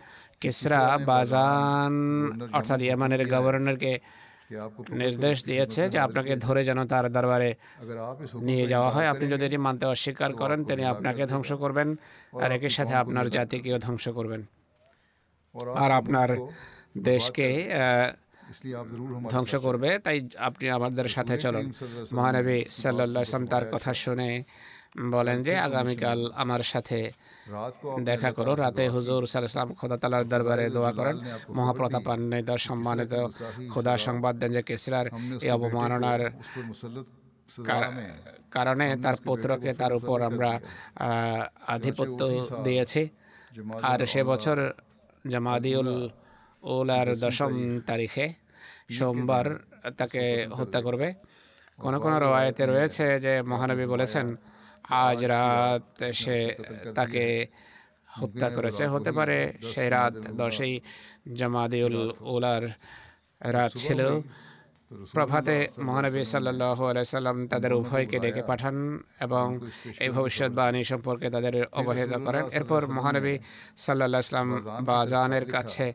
কিসরা 0.41 0.99
বাজান 0.99 1.93
অর্থাৎ 2.53 2.81
ইয়ামানের 2.81 3.29
গভর্নরকে 3.29 4.01
নির্দেশ 4.91 5.45
দিয়েছে 5.45 5.89
যে 5.89 5.99
আপনাকে 5.99 6.37
ধরে 6.37 6.65
যেন 6.65 6.87
তার 6.87 7.13
দরবারে 7.13 7.55
নিয়ে 8.43 8.67
যাওয়া 8.67 8.91
হয়। 8.91 9.09
আপনি 9.09 9.29
যদি 9.29 9.45
এটি 9.45 9.57
মানতে 9.57 9.87
অস্বীকার 9.87 10.33
করেন 10.33 10.65
তিনি 10.65 10.85
আপনাকে 10.85 11.27
ধ্বংস 11.27 11.53
করবেন 11.53 11.97
আর 12.41 12.53
একই 12.53 12.69
সাথে 12.69 12.95
আপনার 12.95 13.31
জাতিকেও 13.31 13.79
ধ্বংস 13.79 14.09
করবেন। 14.09 14.43
আর 15.77 15.91
আপনার 15.91 16.37
দেশকে 16.99 17.71
ধ্বংস 19.31 19.55
করবে। 19.55 19.99
তাই 19.99 20.29
আপনি 20.39 20.71
আমাদের 20.71 21.09
সাথে 21.09 21.39
চলুন। 21.39 21.73
মহানবী 22.13 22.65
সাল্লাহ 22.71 23.45
তার 23.51 23.65
কথা 23.73 23.95
শুনে 23.95 24.45
বলেন 24.97 25.43
যে 25.43 25.57
আগামীকাল 25.59 26.33
আমার 26.35 26.63
সাথে 26.63 27.13
দেখা 28.05 28.33
করো। 28.33 28.55
রাতে 28.55 28.89
হুজুর 28.89 29.27
সালাম 29.27 29.75
খোদা 29.75 29.97
তালার 29.97 30.29
দরবারে 30.29 30.71
দোয়া 30.71 30.93
করেন। 30.93 31.17
মহাপ্রতাপ 31.17 31.57
মহাপ্রতাপান্বিত 31.57 32.51
সম্মানিত 32.51 33.13
খোদা 33.73 33.97
সংবাদ 33.99 34.39
দেন 34.39 34.53
যে 34.53 34.63
কেসরার 34.63 35.07
এই 35.43 35.51
অবমাননার 35.51 36.21
কারণে 38.51 38.97
তার 39.03 39.17
পুত্রকে 39.27 39.75
তার 39.75 39.93
উপর 39.93 40.23
আমরা 40.23 40.61
আধিপত্য 41.67 42.21
দিয়েছি। 42.65 43.09
আর 43.83 44.07
সে 44.07 44.25
বছর 44.25 44.73
জামাদিউল 45.29 46.11
উলার 46.63 47.09
দশম 47.19 47.81
তারিখে। 47.87 48.33
সোমবার 48.91 49.47
তাকে 49.97 50.47
হত্যা 50.47 50.81
করবে। 50.83 51.15
কোনো 51.81 52.01
কোনো 52.01 52.19
রওয়ায়তে 52.19 52.67
রয়েছে 52.67 53.21
যে 53.21 53.43
মহানবী 53.43 53.87
বলেছেন 53.87 54.37
আজ 54.85 55.25
রাত 55.25 55.85
সে 56.13 56.39
তাকে 56.95 57.25
হত্যা 58.21 58.49
করেছে। 58.51 58.83
হতে 58.87 59.11
পারে 59.13 59.39
সেই 59.73 59.89
রাত 59.91 60.15
দশই 60.37 60.75
জামাদিউল 61.35 61.97
উলার 62.35 62.65
রাত 63.41 63.73
ছিল। 63.77 64.01
প্রভাতে 64.91 65.57
মহানবী 65.89 66.23
সাল্লাহ 66.35 66.79
আলাইসাল্লাম 66.93 67.37
তাদের 67.53 67.73
উভয়কে 67.81 68.19
ডেকে 68.25 68.43
পাঠান 68.51 68.77
এবং 69.27 69.47
এই 70.05 70.11
ভবিষ্যৎবাণী 70.17 70.83
সম্পর্কে 70.93 71.29
তাদের 71.35 71.55
অবহিত 71.81 72.13
করেন। 72.27 72.45
এরপর 72.59 72.81
মহানবী 72.97 73.35
সাল্লাহ 73.85 74.21
ইসলাম 74.27 74.49
বাজানের 74.91 75.45
কাছে 75.55 75.87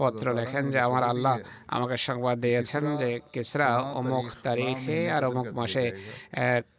পত্র 0.00 0.26
লেখেন 0.38 0.64
যে 0.74 0.78
আমার 0.88 1.04
আল্লাহ 1.12 1.36
আমাকে 1.76 1.96
সংবাদ 2.08 2.36
দিয়েছেন 2.44 2.84
যে 3.00 3.08
কেসরা 3.34 3.68
অমুক 4.00 4.26
তারিখে 4.46 4.98
আর 5.16 5.22
অমুক 5.30 5.46
মাসে 5.58 5.84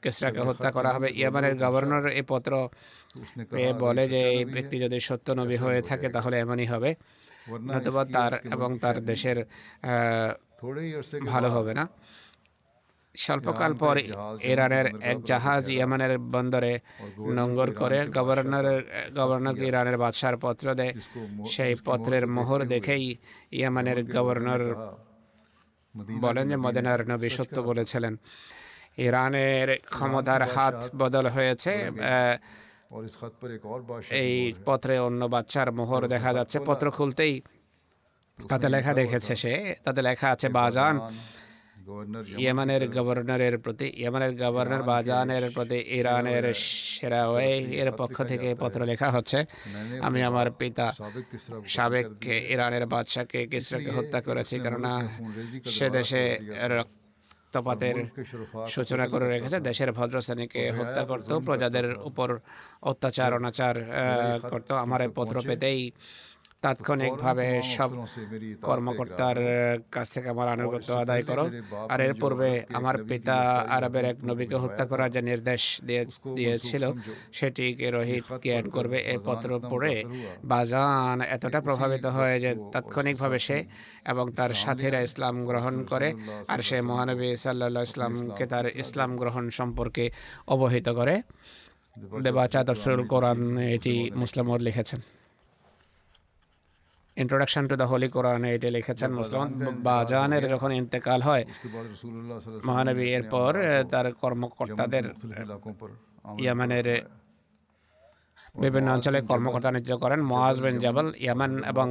কেসরাকে 0.04 0.42
হত্যা 0.48 0.70
করা 0.78 0.90
হবে। 0.96 1.08
ইয়ামানের 1.20 1.56
গভর্নর 1.64 2.06
এই 2.20 2.26
পত্র 2.32 2.52
বলে 3.84 4.04
যে 4.14 4.22
এই 4.36 4.42
ব্যক্তি 4.56 4.76
যদি 4.86 4.98
সত্য 5.08 5.28
নবী 5.42 5.58
হয়ে 5.64 5.82
থাকে 5.90 6.08
তাহলে 6.16 6.36
এমনই 6.44 6.68
হবে। 6.74 6.92
নতুবা 7.74 8.04
তার 8.16 8.34
এবং 8.56 8.70
তার 8.84 8.98
দেশের 9.12 9.38
ভালো 11.32 11.50
হবে 11.50 11.74
না? 11.80 11.86
স্বল্পকাল 13.16 13.72
পর 13.74 13.96
ইরানের 14.52 14.88
এক 15.12 15.18
জাহাজ 15.32 15.64
ইয়েমানের 15.70 16.14
বন্দরে 16.34 16.74
নোঙ্গর 17.38 17.70
করে 17.82 18.00
গভর্নরের 18.18 18.80
গভর্নরকে 19.16 19.66
ইরানের 19.72 19.98
বাদশার 20.04 20.36
পত্র 20.38 20.66
দেয়। 20.80 20.94
সেই 21.56 21.74
পত্রের 21.88 22.24
মোহর 22.36 22.62
দেখেই 22.74 23.06
ইয়েমানের 23.60 24.00
গভর্নর 24.16 24.62
বলেন 26.22 26.46
যে 26.52 26.58
মদিনার 26.66 27.02
নবী 27.12 27.30
সত্য 27.38 27.56
বলেছিলেন। 27.70 28.14
ইরানের 29.08 29.70
ক্ষমতার 29.96 30.42
হাত 30.56 30.78
বদল 30.96 31.26
হয়েছে 31.36 31.72
এই 34.24 34.34
পত্রে 34.66 34.96
অন্য 35.00 35.22
বাচ্চার 35.26 35.68
মোহর 35.72 36.04
দেখা 36.08 36.32
যাচ্ছে। 36.38 36.58
পত্র 36.70 36.86
খুলতেই 36.92 37.34
তাতে 38.40 38.68
লেখা 38.76 38.92
দেখেছে 38.94 39.34
সে 39.36 39.54
তাতে 39.86 40.02
লেখা 40.08 40.28
আছে 40.34 40.48
বাজান। 40.60 40.96
ইয়েমানের 42.44 42.84
গভর্নরের 42.98 43.56
প্রতি 43.64 43.88
ইয়েমানের 44.02 44.34
গভর্নর 44.44 44.84
বাজানের 44.92 45.44
প্রতি 45.56 45.80
ইরানের 46.00 46.46
সেরা 46.98 47.22
এর 47.82 47.90
পক্ষ 48.00 48.18
থেকে 48.32 48.50
পত্র 48.62 48.80
লেখা 48.92 49.10
হচ্ছে। 49.16 49.40
আমি 50.08 50.20
আমার 50.30 50.48
পিতা 50.60 50.88
সাবেক 51.76 52.08
ইরানের 52.54 52.86
বাদশাহকে 52.94 53.40
কিসরাকে 53.52 53.92
হত্যা 53.98 54.20
করেছি 54.28 54.56
কেননা 54.64 54.94
সে 55.76 55.88
দেশে 55.98 56.24
রক্তপাতের 56.78 57.98
সূচনা 58.74 59.06
করে 59.08 59.26
রেখেছে 59.34 59.58
দেশের 59.60 59.90
ভদ্র 59.98 60.18
শ্রেণীকে 60.26 60.62
হত্যা 60.78 61.04
করত 61.10 61.30
প্রজাদের 61.48 61.88
উপর 62.10 62.30
অত্যাচার 62.90 63.32
অনাচার 63.40 63.76
করত। 64.52 64.70
আমার 64.86 65.02
পত্র 65.18 65.36
পেতেই 65.48 65.82
তাৎক্ষণিকভাবে 66.64 67.48
সব 67.76 67.92
কর্মকর্তার 68.68 69.38
কাছ 69.96 70.08
থেকে 70.14 70.28
আমার 70.30 70.48
আনুগত্য 70.56 70.90
আদায় 71.04 71.24
করো। 71.30 71.46
আর 71.94 72.00
এর 72.02 72.14
পূর্বে 72.22 72.50
আমার 72.74 72.96
পিতা 73.10 73.38
আরবের 73.76 74.06
এক 74.12 74.18
নবীকে 74.30 74.56
হত্যা 74.56 74.86
করার 74.86 75.10
যে 75.12 75.22
নির্দেশ 75.22 75.62
দিয়েছিল 76.36 76.84
সেটিকে 77.38 77.88
রোহিত 77.92 78.26
জ্ঞান 78.44 78.66
করবে। 78.76 78.98
এই 79.12 79.20
পত্র 79.26 79.50
পড়ে 79.72 79.96
বাজান 80.52 81.18
এতটা 81.36 81.60
প্রভাবিত 81.62 82.06
হয় 82.06 82.36
যে 82.40 82.52
তাৎক্ষণিকভাবে 82.74 83.40
সে 83.40 83.58
এবং 84.12 84.26
তার 84.38 84.52
সাথীরা 84.64 85.00
ইসলাম 85.02 85.36
গ্রহণ 85.46 85.76
করে 85.84 86.10
আর 86.48 86.60
সে 86.62 86.78
মহানবী 86.82 87.30
সাল্লা 87.36 87.82
ইসলামকে 87.82 88.46
তার 88.46 88.66
ইসলাম 88.84 89.12
গ্রহণ 89.18 89.46
সম্পর্কে 89.50 90.06
অবহিত 90.48 90.88
করে। 90.90 91.16
দেবাচাদ 92.22 92.68
কোরআন 93.10 93.40
এটি 93.58 93.94
মুসলামর 94.16 94.60
লিখেছেন। 94.60 95.00
Introduction 97.18 97.64
to 97.70 97.76
the 97.76 97.88
holy 97.92 98.08
Quran 98.10 98.42
এটা 98.48 98.70
লিখেছেন 98.78 99.10
মুসলমান 99.12 99.50
বাজানের 99.84 100.44
যখন 100.50 100.70
ইন্তেকাল 100.82 101.20
হয় 101.22 101.44
মহানবী 102.68 103.06
এরপর 103.10 103.52
তার 103.92 104.06
কর্মকর্তাদের 104.22 105.06
ইয়ামানের 106.38 106.88
বিভিন্ন 108.64 108.88
অঞ্চলে 108.96 109.20
কর্মকর্তা 109.30 109.70
নিযুক্ত 109.72 109.94
করেন। 110.04 110.20
মোয়াজ 110.32 110.58
বিন 110.64 110.76
জাবাল 110.84 111.08
ইয়ামান 111.26 111.52
এবং 111.72 111.88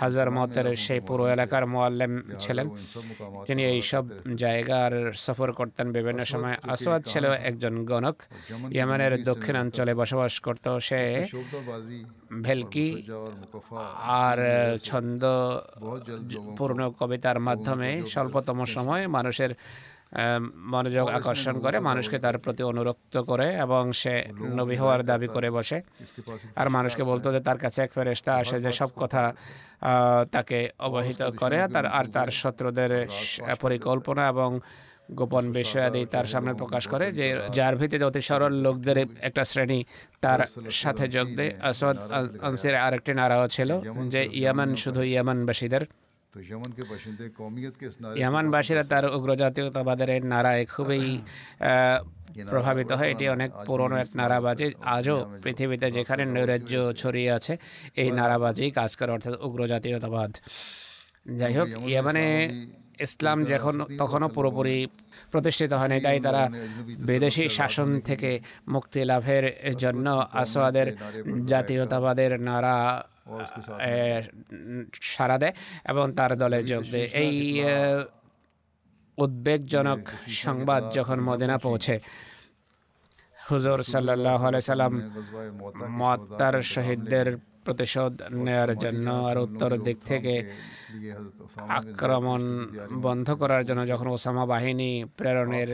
হাজার 0.00 0.28
মতের 0.36 0.66
সেই 0.84 1.00
পুরো 1.08 1.24
এলাকার 1.34 1.64
মোয়াল্লেম 1.72 2.12
ছিলেন। 2.42 2.66
তিনি 3.48 3.62
এই 3.72 3.80
সব 3.90 4.04
জায়গার 4.42 4.94
সফর 5.24 5.48
করতেন 5.58 5.86
বিভিন্ন 5.96 6.20
সময়। 6.32 6.56
আসওয়াদ 6.74 7.02
ছিল 7.12 7.24
একজন 7.50 7.74
গণক। 7.90 8.16
ইয়ামানের 8.76 9.12
দক্ষিণাঞ্চলে 9.30 9.92
বসবাস 10.00 10.34
করত 10.46 10.66
সে 10.88 11.00
ভেলকি 12.46 12.88
আর 14.26 14.38
ছন্দ 14.88 15.22
পূর্ণ 16.58 16.80
কবিতার 16.98 17.38
মাধ্যমে 17.48 17.90
স্বল্পতম 18.12 18.58
সময়ে 18.76 19.04
মানুষের 19.16 19.52
মনোযোগ 20.72 21.06
আকর্ষণ 21.18 21.56
করে 21.64 21.76
মানুষকে 21.88 22.16
তার 22.24 22.36
প্রতি 22.44 22.62
অনুরক্ত 22.70 23.14
করে 23.30 23.48
এবং 23.64 23.82
সে 24.02 24.14
নবী 24.60 24.76
হওয়ার 24.82 25.00
দাবি 25.10 25.28
করে 25.36 25.48
বসে। 25.56 25.78
আর 26.60 26.66
মানুষকে 26.76 27.02
বলতো 27.10 27.26
যে 27.34 27.40
তার 27.48 27.58
কাছে 27.64 27.78
এক 27.86 27.90
ফেরেস্তা 27.96 28.32
আসে 28.42 28.56
যে 28.64 28.70
সব 28.80 28.90
কথা 29.02 29.22
তাকে 30.34 30.58
অবহিত 30.86 31.20
করে। 31.40 31.58
তার 31.74 31.86
আর 31.98 32.06
তার 32.14 32.28
শত্রুদের 32.40 32.92
পরিকল্পনা 33.64 34.22
এবং 34.34 34.50
গোপন 35.20 35.44
বিষয়াদি 35.58 36.02
তার 36.14 36.26
সামনে 36.32 36.52
প্রকাশ 36.60 36.84
করে 36.92 37.06
যে 37.18 37.26
যার 37.56 37.74
ভিত্তিতে 37.80 38.04
অতি 38.10 38.22
সরল 38.28 38.52
লোকদের 38.66 38.98
একটা 39.28 39.42
শ্রেণি 39.50 39.80
তার 40.24 40.40
সাথে 40.82 41.04
যোগ 41.16 41.26
দেয়। 41.38 41.52
আসদ 41.70 41.96
আনসির 42.48 42.74
আরেকটি 42.86 43.12
নারাও 43.20 43.46
ছিল 43.56 43.70
যে 44.14 44.20
ইয়ামান 44.40 44.70
শুধু 44.82 45.00
ইয়ামানবাসীদের 45.12 45.82
ইয়ামানবাসীরা 48.20 48.82
তার 48.84 49.04
উগ্রজাতীয়তাবাদের 49.16 50.10
নারায় 50.24 50.64
খুবই 50.66 51.04
প্রভাবিত 52.50 52.90
হয়। 52.92 53.10
এটি 53.14 53.24
অনেক 53.28 53.50
পুরনো 53.66 53.96
এক 53.96 54.10
নারাবাজি। 54.14 54.66
আজও 54.96 55.16
পৃথিবীতে 55.42 55.86
যেখানে 55.90 56.22
নৈরাজ্য 56.26 56.72
ছড়িয়ে 56.92 57.30
আছে 57.32 57.52
এই 57.96 58.08
নারাবাজি 58.10 58.64
কাজ 58.70 58.90
করে 58.96 59.10
অর্থাৎ 59.12 59.34
উগ্রজাতীয়তাবাদ 59.40 60.30
যাই 61.38 61.52
হোক 61.58 61.68
ইয়ামানে 61.92 62.26
ইসলাম 63.00 63.38
যখন 63.44 63.74
তখনও 63.98 64.28
পুরোপুরি 64.28 64.76
প্রতিষ্ঠিত 65.32 65.72
হয়নি 65.72 65.98
তাই 66.00 66.18
তারা 66.20 66.42
বিদেশি 67.06 67.44
শাসন 67.48 67.88
থেকে 68.00 68.30
মুক্তি 68.68 69.00
লাভের 69.04 69.44
জন্য 69.78 70.06
আসওয়াদের 70.32 70.88
জাতীয়তাবাদের 71.46 72.32
নারা 72.40 72.76
সাড়া 75.12 75.36
দেয় 75.38 75.54
uh, 75.54 75.90
এবং 75.90 76.06
তার 76.12 76.32
দলে 76.38 76.58
যোগ 76.62 76.82
দেয়। 76.90 77.08
এই 77.14 77.36
uh, 77.62 77.72
উদ্বেগজনক 79.18 80.02
সংবাদ 80.44 80.82
যখন 80.94 81.18
মদিনা 81.20 81.56
পৌঁছে। 81.58 81.94
হুজুর 83.36 83.78
সাল্লাহ 83.84 84.42
সাল্লাম 84.62 84.94
মত্তার 85.98 86.54
শহীদদের 86.62 87.26
প্রতিশোধ 87.64 88.12
নেওয়ার 88.36 88.72
জন্য 88.76 89.06
আর 89.30 89.36
উত্তর 89.38 89.70
দিক 89.78 89.98
থেকে 90.04 90.34
আক্রমণ 91.70 92.42
বন্ধ 93.02 93.26
করার 93.30 93.62
জন্য 93.64 93.82
যখন 93.86 94.06
ওসামা 94.08 94.44
বাহিনী 94.46 94.90
প্রেরণের 95.16 95.70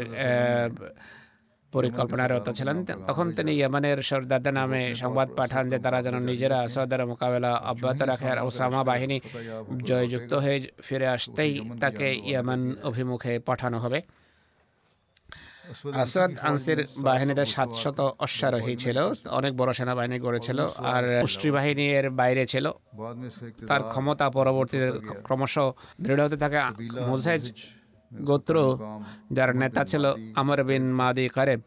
পরিকল্পনারত 1.75 2.47
ছিলেন 2.59 2.77
তখন 3.09 3.27
তিনি 3.37 3.53
ইয়েমেনের 3.59 3.99
সরদাদা 4.09 4.53
নামে 4.59 4.83
সংবাদ 5.03 5.29
পাঠান 5.39 5.65
যে 5.73 5.79
তারা 5.85 5.99
যেন 6.07 6.17
নিজেরা 6.31 6.59
সৌদার 6.75 7.01
মোকাবেলা 7.13 7.53
অব্যাহত 7.73 8.01
রাখে 8.11 8.29
আর 8.35 8.39
ওসামা 8.49 8.81
বাহিনী 8.91 9.17
জয়যুক্ত 9.89 10.33
হয়ে 10.45 10.59
ফিরে 10.87 11.07
আসতেই 11.15 11.53
তাকে 11.83 12.07
ইয়েমেন 12.31 12.63
অভিমুখে 12.91 13.33
পাঠানো 13.49 13.79
হবে। 13.85 14.01
আসাদ 16.03 16.31
আনসির 16.49 16.81
বাহিনীতে 17.07 17.45
সাতশত 17.55 17.99
অশ্বারোহী 18.25 18.75
ছিল, 18.85 18.99
অনেক 19.39 19.53
বড় 19.61 19.71
সেনাবাহিনী 19.79 20.17
গড়েছিল 20.27 20.59
আর 20.95 21.05
পুষ্টি 21.23 21.49
বাহিনী 21.57 21.85
এর 21.99 22.07
বাইরে 22.21 22.45
ছিল। 22.53 22.67
তার 23.69 23.83
ক্ষমতা 23.93 24.27
পরবর্তীতে 24.39 24.89
ক্রমশ 25.27 25.55
দৃঢ় 26.05 26.23
হতে 26.25 26.37
থাকে। 26.43 26.59
মুজাহিদ 27.11 27.45
গোত্র 28.13 28.79
যার 29.33 29.57
নেতা 29.57 29.85
ছিল 29.85 30.05
আমর 30.35 30.65
বিন 30.65 30.93
মাদি 30.93 31.29
কারেব 31.29 31.61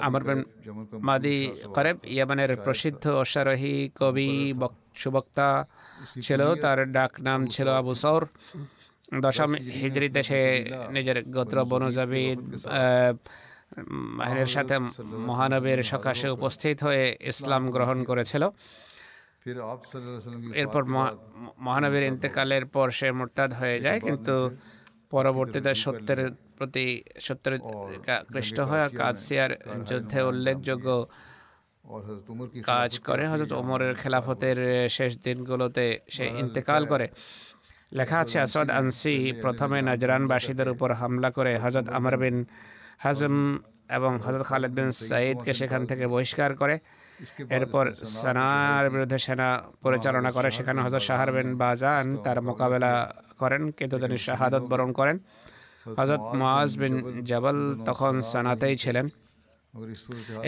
আমর 0.00 0.22
বিন 0.24 0.44
মাদি 1.00 1.52
কারেব 1.74 1.96
ইয়েমানের 2.04 2.56
প্রসিদ্ধ 2.56 3.08
অশ্বারোহী 3.08 3.90
কবি 4.00 4.54
সুবক্তা 4.94 5.66
ছিল 6.22 6.54
তার 6.54 6.92
ডাক 6.92 7.20
নাম 7.20 7.46
ছিল 7.46 7.68
আবু 7.68 7.94
সৌর 7.94 8.26
দশম 9.20 9.54
হিজড়ি 9.54 10.22
সে 10.22 10.64
নিজের 10.90 11.24
গোত্র 11.30 11.64
বনজাবিদ 11.64 12.38
বাহিনীর 14.18 14.46
সাথে 14.46 14.78
মহানবীর 15.26 15.82
সকাশে 15.82 16.28
উপস্থিত 16.28 16.82
হয়ে 16.82 17.16
ইসলাম 17.20 17.70
গ্রহণ 17.70 18.04
করেছিল। 18.04 18.48
এরপর 20.54 20.84
মহানবীর 21.58 22.02
ইন্তেকালের 22.02 22.66
পর 22.66 22.90
সে 22.90 23.12
মোরতাদ 23.12 23.54
হয়ে 23.54 23.80
যায় 23.80 24.00
কিন্তু 24.00 24.50
পরবর্তীতে 25.10 25.72
সত্যের 25.74 26.20
প্রতি 26.58 26.86
সত্যের 27.20 27.54
আকৃষ্ট 28.20 28.56
আর 28.60 28.88
কাদসিয়ার 29.00 29.52
যুদ্ধে 29.88 30.20
উল্লেখযোগ্য 30.22 30.88
কাজ 32.70 32.90
করে 32.98 33.24
হজরত 33.26 33.52
ওমরের 33.52 33.94
খেলাফতের 33.94 34.58
শেষ 34.96 35.12
দিনগুলোতে 35.16 35.86
সে 36.10 36.24
ইন্তেকাল 36.42 36.82
করে। 36.86 37.06
লেখা 37.92 38.18
আছে 38.20 38.36
আসাদ 38.40 38.68
আনসি 38.70 39.14
প্রথমে 39.42 39.78
নজরানবাসীদের 39.82 40.68
উপর 40.68 40.88
হামলা 40.92 41.30
করে 41.30 41.52
হযরত 41.58 41.86
আমর 41.88 42.14
বিন 42.16 42.36
হাজম 42.98 43.36
এবং 43.90 44.12
হযরত 44.24 44.42
খালিদ 44.42 44.72
বিন 44.78 44.90
সাঈদকে 45.08 45.52
সেখান 45.54 45.82
থেকে 45.86 46.04
বহিষ্কার 46.06 46.50
করে। 46.56 46.78
এরপর 47.56 47.84
সানার 48.20 48.84
বিরুদ্ধে 48.94 49.18
সেনা 49.26 49.48
পরিচালনা 49.84 50.30
করে 50.36 50.48
সেখানে 50.56 50.78
হজরত 50.84 51.02
শাহার 51.08 51.30
বিন 51.36 51.48
বাজান 51.62 52.06
তার 52.24 52.38
মোকাবেলা 52.48 52.92
করেন 53.40 53.62
কিন্তু 53.78 53.96
তিনি 54.02 54.16
শাহাদত 54.26 54.64
বরণ 54.70 54.90
করেন। 54.98 55.16
হজরত 55.98 56.24
মাজ 56.42 56.70
বিন 56.80 56.94
জবল 57.30 57.58
তখন 57.88 58.14
সানাতেই 58.32 58.76
ছিলেন। 58.84 59.06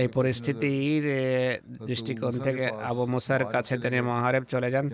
এই 0.02 0.08
পরিস্থিতির 0.16 1.04
দৃষ্টিকোণ 1.88 2.34
থেকে 2.46 2.64
আবু 2.90 3.04
মুসার 3.12 3.42
কাছে 3.54 3.74
তিনি 3.84 3.98
মহারেব 4.10 4.44
চলে 4.52 4.68
যান। 4.74 4.86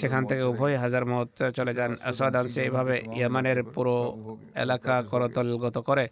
সেখান 0.00 0.22
থেকে 0.30 0.42
উভয় 0.52 0.76
হাজার 0.84 1.04
মত 1.12 1.28
চলে 1.58 1.72
যান। 1.78 1.90
আসাদ 2.10 2.34
আনসি 2.40 2.58
এইভাবে 2.66 2.94
ইয়ামানের 3.18 3.58
পুরো 3.74 3.96
এলাকা 4.64 4.94
করতলগত 5.10 5.76
করে। 5.88 6.06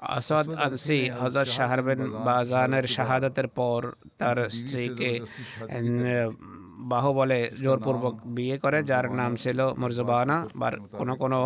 আসাদ 0.00 0.46
আনসি 0.64 0.98
হজরত 1.20 1.48
শাহরবেন 1.56 2.00
বাজানের 2.26 2.84
শাহাদাতের 2.96 3.48
পর 3.58 3.80
তার 4.20 4.36
স্ত্রীকে 4.58 5.10
বাহুবলে 6.92 7.40
জোরপূর্বক 7.64 8.14
বিয়ে 8.36 8.56
করে, 8.64 8.78
যার 8.90 9.06
নাম 9.20 9.32
ছিল 9.42 9.58
মর্জবানা 9.80 10.36
বা 10.60 10.68
কোনো 10.98 11.14
কোনো 11.22 11.38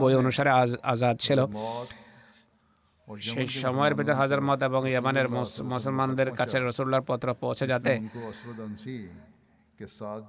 বই 0.00 0.14
অনুসারে 0.20 0.50
আজাদ 0.92 1.16
ছিল। 1.26 1.38
সেই 3.28 3.48
সময়ের 3.64 3.94
ভিতরে 3.98 4.18
হাজার 4.20 4.40
মত 4.48 4.60
এবং 4.68 4.82
ইয়ামানের 4.90 5.28
মুসলমানদের 5.72 6.28
কাছে 6.38 6.56
রসুল্লার 6.58 7.06
পত্র 7.08 7.28
পৌঁছে 7.42 7.64
যাতে 7.72 7.92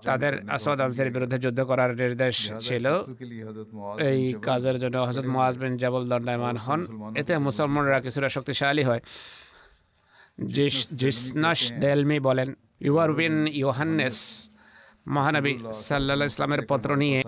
তাদের 0.10 0.34
আসাদের 0.56 1.10
বিরুদ্ধে 1.16 1.38
যুদ্ধ 1.46 1.60
করার 1.70 1.92
নির্দেশ 2.02 2.36
ছিল। 2.68 2.86
এই 4.12 4.22
কাজের 4.48 4.78
জন্য 4.80 4.98
হজরত 5.08 5.28
মোয়াজ 5.36 5.56
বিন 5.62 5.74
জাবল 5.82 6.04
দণ্ডায়মান 6.12 6.58
হন। 6.66 6.82
এতে 7.22 7.34
মুসলমানরা 7.48 8.00
কিছুটা 8.06 8.30
শক্তিশালী 8.36 8.84
হয়। 8.84 9.02
জিসনাস 11.02 11.62
দেলমি 11.84 12.20
বলেন 12.28 12.50
ইউয়ার 12.88 13.12
বিন 13.20 13.36
ইউহান্নেস 13.62 14.18
মহানবী 15.16 15.54
সাল্লাহ 15.90 16.28
ইসলামের 16.34 16.62
পত্র 16.70 16.90
নিয়ে 17.04 17.20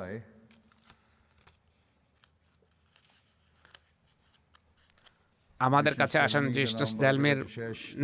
আমাদের 5.68 5.94
কাছে 6.02 6.18
আসেন 6.26 6.44
জিসুস 6.58 6.92
দেলমির 7.04 7.40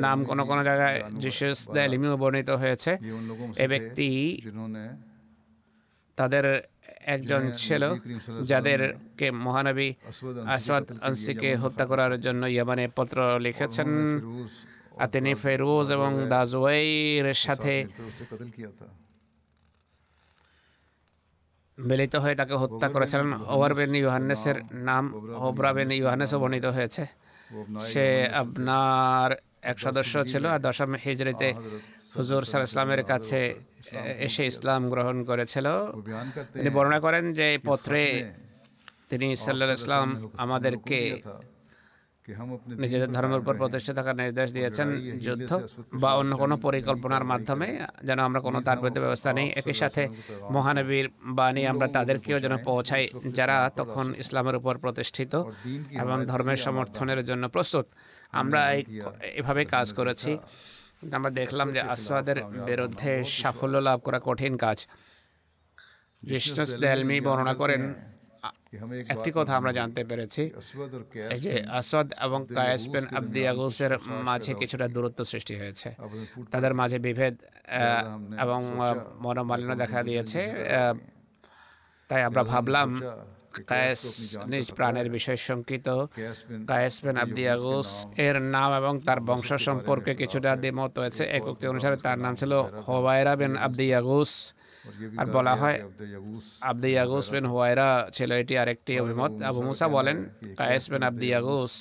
নাম 0.06 0.17
কোন 0.30 0.39
কোন 0.50 0.60
জায়গায় 0.70 0.98
জিসুস 1.24 1.60
দেলমিও 1.78 2.15
বর্ণিত 2.22 2.50
হয়েছে। 2.62 2.91
এ 3.63 3.65
ব্যক্তি 3.74 4.08
তাদের 6.17 6.46
একজন 7.15 7.41
ছিল 7.63 7.84
যাদেরকে 8.52 9.28
মহানবী 9.46 9.89
আসাদ 10.56 10.84
আনসিকে 11.08 11.50
হত্যা 11.63 11.86
করার 11.91 12.13
জন্য 12.26 12.41
ইয়ামানে 12.56 12.86
পত্র 12.98 13.17
লিখেছেন। 13.46 13.89
তিনি 15.13 15.32
ফেরোজ 15.43 15.88
এবং 15.98 16.12
দাজওয়ের 16.34 17.28
সাথে 17.46 17.74
মিলিত 21.78 22.13
হয়ে 22.24 22.36
তাকে 22.41 22.56
হত্যা 22.62 22.88
করেছিলেন। 22.96 23.30
ওভারবেন 23.56 23.91
ইউহান্নেসের 24.02 24.58
নাম 24.88 25.04
ওবরা 25.48 25.72
বেন 25.76 25.89
ইউহান্নেসও 26.00 26.38
বর্ণিত 26.41 26.65
হয়েছে। 26.78 27.04
সে 27.94 28.28
আপনার 28.34 29.36
এক 29.62 29.80
সদস্য 29.80 30.26
ছিল 30.26 30.46
আর 30.46 30.60
দশম 30.60 30.96
হিজড়িতে 31.06 31.54
হুজুর 32.18 32.44
সাল 32.46 32.64
ইসলামের 32.64 33.04
কাছে 33.04 33.56
এসে 34.20 34.46
ইসলাম 34.46 34.90
গ্রহণ 34.90 35.24
করেছিল। 35.24 35.68
তিনি 36.54 36.70
বর্ণনা 36.70 37.00
করেন 37.00 37.34
যে 37.34 37.60
পত্রে 37.66 38.32
তিনি 39.10 39.36
সাল্লাহ 39.36 39.72
ইসলাম 39.72 40.30
আমাদেরকে 40.38 41.22
নিজেদের 42.82 43.10
ধর্মের 43.12 43.40
উপর 43.40 43.54
প্রতিষ্ঠিত 43.62 43.94
থাকার 43.98 44.16
নির্দেশ 44.22 44.48
দিয়েছেন 44.52 44.88
যুদ্ধ 45.26 45.52
বা 45.94 46.10
অন্য 46.13 46.32
কোনো 46.38 46.56
পরিকল্পনার 46.58 47.26
মাধ্যমে 47.26 47.68
যেন 48.04 48.20
আমরা 48.20 48.40
কোনো 48.40 48.60
তার 48.62 48.78
বিরুদ্ধে 48.78 49.02
ব্যবস্থা 49.02 49.32
নেই 49.34 49.48
একই 49.52 49.76
সাথে 49.76 50.04
মহানবীর 50.52 51.08
বাণী 51.38 51.63
আমরা 51.66 51.88
তাদেরকেও 51.88 52.38
যেন 52.40 52.54
পৌঁছাই 52.66 53.06
যারা 53.32 53.58
তখন 53.76 54.06
ইসলামের 54.13 54.56
উপর 54.56 54.74
প্রতিষ্ঠিত 54.78 55.34
এবং 56.00 56.18
ধর্মের 56.26 56.60
সমর্থনের 56.60 57.20
জন্য 57.26 57.44
প্রস্তুত 57.48 57.86
আমরা 58.34 58.62
এভাবে 59.36 59.62
কাজ 59.66 59.88
করেছি 59.94 60.32
আমরা 61.12 61.32
দেখলাম 61.32 61.68
যে 61.74 61.82
আসাদের 61.86 62.38
বিরুদ্ধে 62.68 63.12
সাফল্য 63.38 63.76
লাভ 63.78 63.98
করা 64.02 64.20
কঠিন 64.20 64.54
কাজ 64.58 64.78
বিষ্ণু 66.24 66.63
দেলমি 66.82 67.18
বর্ণনা 67.20 67.54
করেন 67.54 67.82
একটি 69.14 69.30
কথা 69.38 69.54
আমরা 69.60 69.72
জানতে 69.80 70.02
পেরেছি 70.10 70.44
যে 71.46 71.54
আসাদ 71.80 72.08
এবং 72.26 72.40
কায়াস 72.58 72.84
বিন 72.94 73.06
আবদিয়াগুসের 73.20 73.94
মাঝে 74.28 74.52
কিছুটা 74.62 74.86
দূরত্ব 74.96 75.20
সৃষ্টি 75.32 75.54
হয়েছে। 75.62 75.90
তাদের 76.54 76.74
মাঝে 76.80 76.98
বিভেদ 77.08 77.36
এবং 78.44 78.60
মনোমালিন্য 79.26 79.74
দেখা 79.84 80.00
দিয়েছে 80.10 80.42
তাই 82.10 82.22
আমরা 82.30 82.42
ভাবলাম 82.52 82.90
কায়েস 83.72 84.02
নিজ 84.52 84.68
প্রাণের 84.78 85.08
বিষয় 85.16 85.40
শঙ্কিত। 85.48 85.88
কায়েস 86.72 86.96
বিন 87.06 87.16
আবদিয়াগুস 87.24 87.90
এর 88.28 88.38
নাম 88.56 88.70
এবং 88.82 88.94
তার 89.08 89.20
বংশ 89.30 89.50
সম্পর্কে 89.68 90.12
কিছুটা 90.22 90.52
দ্বিমত 90.64 90.94
হয়েছে। 91.02 91.24
একটি 91.38 91.66
অনুসারে 91.72 91.98
তার 92.06 92.18
নাম 92.26 92.34
ছিল 92.42 92.54
হোবায়রা 92.88 93.34
বিন 93.42 93.54
আবদিয়াগুস 93.66 94.32
আর 95.20 95.28
বলা 95.36 95.54
হয় 95.62 95.78
আবদে 96.70 96.90
ইয়াগুস 96.96 97.26
বিন 97.34 97.46
হুয়াইরা 97.52 97.90
ছিল 98.16 98.30
এটি 98.42 98.54
আরেকটি 98.62 98.94
অভিমত। 99.04 99.34
আবু 99.50 99.62
মুসা 99.68 99.88
বলেন 99.98 100.18
কায়েস 100.60 100.86
বিন 100.92 101.04
আবদি 101.10 101.28
ইয়াগুস 101.32 101.76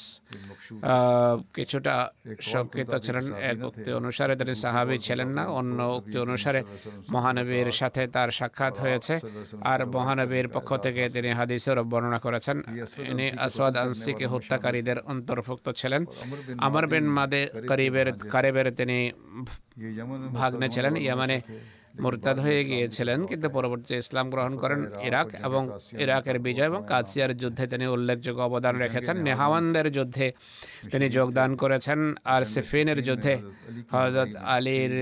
কিছুটা 1.56 1.94
সংকেত 2.52 2.92
ছিলেন। 3.04 3.26
এক 3.50 3.58
উক্তি 3.68 3.90
অনুসারে 4.00 4.34
তিনি 4.40 4.54
সাহাবি 4.64 4.96
ছিলেন 5.06 5.28
না 5.38 5.44
অন্য 5.58 5.78
উক্তি 5.98 6.16
অনুসারে 6.26 6.60
মহানবীর 7.14 7.68
সাথে 7.80 8.02
তার 8.14 8.28
সাক্ষাৎ 8.38 8.74
হয়েছে। 8.84 9.14
আর 9.72 9.80
মহানবীর 9.96 10.46
পক্ষ 10.54 10.70
থেকে 10.84 11.02
তিনি 11.14 11.30
হাদিসের 11.38 11.78
বর্ণনা 11.90 12.18
করেছেন। 12.26 12.56
ইনি 13.10 13.26
আসওয়াদ 13.46 13.74
আনসিকে 13.84 14.26
হত্যাকারীদের 14.32 14.98
অন্তর্ভুক্ত 15.12 15.66
ছিলেন। 15.80 16.02
আমর 16.66 16.84
বিন 16.92 17.06
মাদে 17.16 17.42
কারিবের 17.70 18.08
কারেবের 18.32 18.68
তিনি 18.78 18.98
ভাগ্নে 20.38 20.66
ছিলেন। 20.74 20.92
ইয়ামানে 21.04 21.38
মোরতাদ 22.02 22.36
হয়ে 22.44 22.62
গিয়েছিলেন, 22.70 23.18
কিন্তু 23.30 23.46
পরবর্তী 23.56 23.92
ইসলাম 24.02 24.26
গ্রহণ 24.34 24.52
করেন 24.62 24.80
ইরাক 25.08 25.28
এবং 25.48 25.62
ইরাকের 26.04 26.38
বিজয় 26.46 26.68
এবং 26.70 26.80
কাসিয়ার 26.92 27.32
যুদ্ধে 27.42 27.64
তিনি 27.72 27.84
উল্লেখযোগ্য 27.94 28.40
অবদান 28.48 28.74
রেখেছেন। 28.84 29.16
নেহাওয়ানদের 29.26 29.86
যুদ্ধে 29.96 30.26
তিনি 30.92 31.06
যোগদান 31.16 31.50
করেছেন, 31.62 32.00
আর 32.34 32.42
সিফিনের 32.52 33.00
যুদ্ধে 33.08 33.34
হজরত 33.94 34.30
আলীর 34.54 34.94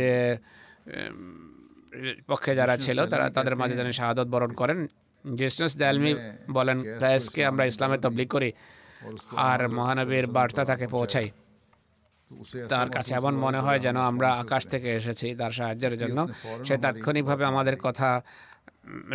পক্ষে 2.31 2.53
যারা 2.61 2.75
ছিল, 2.85 2.99
তারা 3.13 3.27
তাদের 3.37 3.55
মাঝে 3.61 3.75
তিনি 3.81 3.93
শাহাদত 3.99 4.29
বরণ 4.35 4.53
করেন। 4.61 4.79
জেসনাস 5.25 5.73
দালমি 5.81 6.13
বলেন 6.57 6.79
কায়েসকে 7.01 7.41
আমরা 7.51 7.65
ইসলামে 7.71 7.99
তবলিক 8.05 8.29
করি, 8.35 8.51
আর 9.51 9.61
মহানবীর 9.79 10.27
বার্তা 10.37 10.63
তাকে 10.71 10.87
পৌঁছাই। 10.95 11.29
তার 12.69 12.89
কাছে 12.91 13.15
এমন 13.15 13.35
মনে 13.35 13.61
হয় 13.61 13.81
যেন 13.81 13.97
আমরা 14.11 14.29
আকাশ 14.43 14.63
থেকে 14.67 14.89
এসেছি 14.97 15.35
তার 15.35 15.53
সাহায্যের 15.59 15.95
জন্য। 15.99 16.19
সে 16.67 16.75
তাৎক্ষণিকভাবে 16.85 17.45
আমাদের 17.45 17.77
কথা 17.77 18.09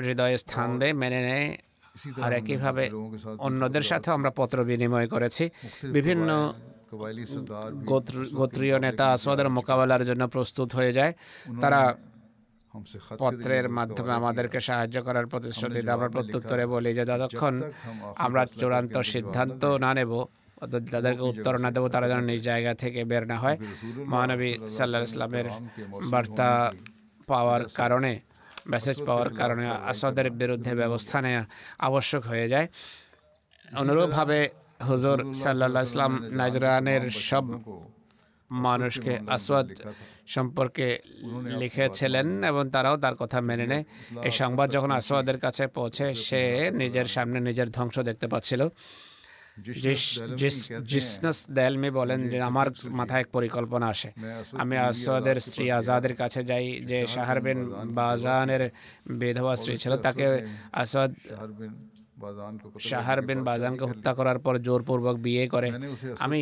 হৃদয়ে 0.06 0.38
স্থান 0.38 0.70
দেয় 0.80 0.94
মেনে 0.94 1.22
নেয়। 1.28 1.48
আর 2.22 2.32
একইভাবে 2.34 2.84
অন্যদের 3.48 3.82
সাথে 3.82 4.12
আমরা 4.12 4.32
পত্র 4.36 4.58
বিনিময় 4.64 5.08
করেছি। 5.08 5.50
বিভিন্ন 5.96 6.54
গোত্রীয় 8.40 8.78
নেতা 8.80 9.06
আসাদের 9.14 9.48
মোকাবেলার 9.50 10.04
জন্য 10.06 10.24
প্রস্তুত 10.28 10.70
হয়ে 10.76 10.94
যায়। 10.94 11.14
তারা 11.62 11.82
পত্রের 13.20 13.66
মাধ্যমে 13.70 14.14
আমাদেরকে 14.14 14.60
সাহায্য 14.60 14.98
করার 15.04 15.26
প্রতিশ্রুতি 15.28 15.80
আমরা 15.90 16.10
প্রত্যুত্তরে 16.10 16.66
বলি 16.66 16.94
যে 16.94 17.04
যতক্ষণ 17.12 17.54
আমরা 18.16 18.42
চূড়ান্ত 18.60 18.96
সিদ্ধান্ত 19.14 19.66
না 19.66 19.92
নেব 19.94 20.12
যাদেরকে 20.94 21.24
উত্তর 21.32 21.54
না 21.64 21.70
দেবো 21.76 21.88
তারা 21.94 22.06
যেন 22.12 22.22
নিজ 22.30 22.42
জায়গা 22.50 22.72
থেকে 22.84 23.02
বের 23.12 23.24
না 23.32 23.38
হয়। 23.44 23.58
মহানবী 24.12 24.52
সাল্লাহ 24.78 25.02
ইসলামের 25.10 25.48
বার্তা 26.14 26.50
পাওয়ার 27.32 27.62
কারণে 27.80 28.12
মেসেজ 28.74 28.98
পাওয়ার 29.08 29.30
কারণে 29.40 29.66
আসাদের 29.92 30.28
বিরুদ্ধে 30.42 30.72
ব্যবস্থা 30.82 31.18
নেওয়া 31.26 31.44
আবশ্যক 31.88 32.24
হয়ে 32.32 32.48
যায়। 32.54 32.68
অনুরূপভাবে 33.82 34.40
হুজুর 34.90 35.18
সাল্লাহ 35.44 35.84
ইসলাম 35.90 36.14
নাজরানের 36.40 37.04
সব 37.30 37.46
মানুষকে 38.52 39.14
আসওয়াদ 39.36 39.68
সম্পর্কে 40.36 40.88
লিখেছিলেন 41.62 42.28
এবং 42.52 42.64
তারাও 42.76 42.96
তার 43.04 43.16
কথা 43.22 43.38
মেনে 43.50 43.66
নেয়। 43.72 43.84
এই 44.28 44.34
সংবাদ 44.42 44.68
যখন 44.76 44.92
আসওয়াদের 45.00 45.38
কাছে 45.46 45.64
পৌঁছে 45.78 46.06
সে 46.28 46.42
নিজের 46.82 47.08
সামনে 47.16 47.40
নিজের 47.48 47.70
ধ্বংস 47.76 47.96
দেখতে 48.10 48.28
পাচ্ছিল। 48.34 48.62
জিসনাস 50.92 51.38
দেল 51.58 51.74
বলেন 52.00 52.20
যে 52.32 52.38
আমার 52.50 52.68
মাথায় 53.00 53.22
এক 53.24 53.28
পরিকল্পনা 53.32 53.86
আসে। 53.94 54.10
আমি 54.62 54.76
আসওয়াদের 54.90 55.38
স্ত্রী 55.46 55.66
আজাদের 55.80 56.14
কাছে 56.16 56.42
যাই 56.44 56.66
যে 56.90 56.98
শাহর 57.08 57.38
বাজানের 58.00 58.64
বেধবা 59.20 59.54
স্ত্রী 59.56 59.74
ছিল 59.78 59.94
তাকে 60.06 60.26
আসওয়াদ 60.82 61.12
শাহর 62.90 63.20
বিন 63.28 63.40
বাজানকে 63.44 63.84
হত্যা 63.86 64.12
করার 64.14 64.40
পর 64.46 64.54
জোরপূর্বক 64.68 65.16
বিয়ে 65.26 65.46
করে। 65.48 65.70
আমি 66.26 66.42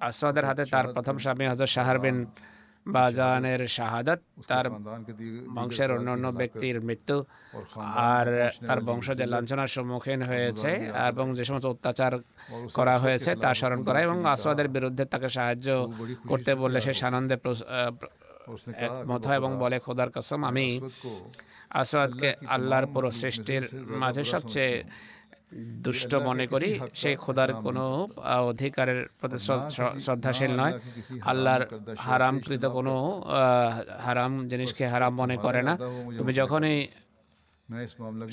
আসওয়াদের 0.00 0.44
হাতে 0.44 0.62
তার 0.74 0.86
প্রথম 0.94 1.16
স্বামী 1.24 1.44
হজরত 1.50 1.70
শাহর 1.76 1.98
বিন 1.98 2.16
বাজানের 2.86 3.60
শাহাদত 3.68 4.20
তার 4.48 4.66
বংশের 5.56 5.90
অন্যান্য 5.92 6.26
ব্যক্তির 6.40 6.76
মৃত্যু 6.80 7.16
আর 8.10 8.26
তার 8.68 8.80
বংশদের 8.80 9.28
লাঞ্ছনার 9.28 9.74
সম্মুখীন 9.76 10.20
হয়েছে 10.22 10.70
এবং 11.08 11.26
যে 11.38 11.44
সমস্ত 11.44 11.66
অত্যাচার 11.66 12.12
করা 12.74 12.94
হয়েছে 12.98 13.30
তা 13.42 13.50
স্মরণ 13.54 13.80
করা 13.82 13.98
এবং 14.00 14.16
আসওয়াদের 14.26 14.68
বিরুদ্ধে 14.68 15.04
তাকে 15.04 15.28
সাহায্য 15.28 15.68
করতে 16.28 16.50
বললে 16.54 16.78
সে 16.80 16.92
সানন্দে 16.94 17.36
মথা 19.06 19.32
এবং 19.34 19.50
বলে 19.58 19.76
খোদার 19.78 20.10
কাসম 20.14 20.40
আমি 20.44 20.66
আসওয়াদকে 21.74 22.28
আল্লাহর 22.46 22.86
পুরো 22.86 23.08
সৃষ্টির 23.20 23.64
মাঝে 24.02 24.22
সবচেয়ে 24.24 24.74
দুষ্ট 25.84 26.12
মনে 26.28 26.44
করি 26.52 26.70
সে 27.00 27.10
খোদার 27.24 27.50
কোনো 27.66 27.84
অধিকারের 28.50 29.00
প্রতি 29.18 29.38
শ্রদ্ধাশীল 30.04 30.52
নয়। 30.60 30.74
আল্লাহর 31.30 31.62
হারামকৃত 32.06 32.64
কোনো 32.76 32.94
হারাম 34.06 34.32
জিনিসকে 34.50 34.84
হারাম 34.92 35.12
মনে 35.22 35.36
করে 35.44 35.60
না। 35.68 35.74
তুমি 36.18 36.32
যখনই 36.40 36.78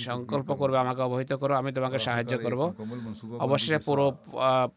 সংকল্প 0.09 0.49
করবে 0.61 0.77
আমাকে 0.83 1.01
অবহিত 1.07 1.31
করো 1.41 1.53
আমি 1.61 1.69
তোমাকে 1.77 1.97
সাহায্য 2.07 2.33
করব। 2.45 2.61
অবশেষে 3.45 3.79
পুরো 3.87 4.05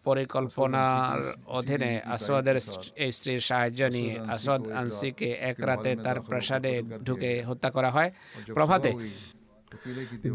পরিকল্পনার 0.06 1.20
অধীনে 1.58 1.92
আসওয়াদের 2.14 2.56
এই 3.04 3.10
স্ত্রীর 3.16 3.42
সাহায্য 3.50 3.80
নিয়ে 3.96 4.12
আসওয়াদ 4.34 4.62
আনসিকে 4.80 5.30
এক 5.50 5.58
রাতে 5.68 5.90
তার 6.04 6.18
প্রসাদে 6.28 6.74
ঢুকে 7.06 7.30
হত্যা 7.48 7.70
করা 7.76 7.90
হয়। 7.96 8.10
প্রভাতে 8.56 8.90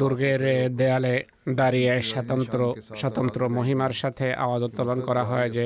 দুর্গের 0.02 0.42
দেয়ালে 0.80 1.16
দাঁড়িয়ে 1.60 1.94
স্বতন্ত্র 2.12 2.60
স্বতন্ত্র 3.02 3.42
মহিমার 3.58 3.94
সাথে 4.02 4.28
আওয়াজ 4.46 4.62
উত্তোলন 4.68 5.00
করা 5.08 5.24
হয় 5.32 5.50
যে 5.58 5.66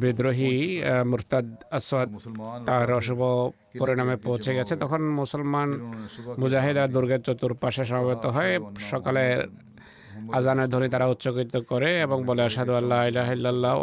বিদ্রোহী 0.00 0.54
মুরতাদ 1.10 1.46
আসাদ 1.78 2.08
তার 2.68 2.88
অশুভ 3.00 3.20
পরিণামে 3.80 4.16
পৌঁছে 4.26 4.50
গেছে। 4.56 4.74
তখন 4.82 5.00
মুসলমান 5.20 5.68
মুজাহিদরা 6.40 6.86
দুর্গের 6.94 7.20
চতুর্পাশে 7.26 7.82
সমবেত 7.90 8.24
হয় 8.36 8.52
সকালে 8.92 9.24
আজানের 10.38 10.68
ধ্বনি 10.72 10.88
তারা 10.94 11.06
উচ্চকিত 11.12 11.54
করে 11.70 11.90
এবং 12.06 12.18
বলে 12.28 12.42
আসাদু 12.48 12.72
আল্লাহ 12.80 13.00
ইল্লাল্লাহ 13.36 13.76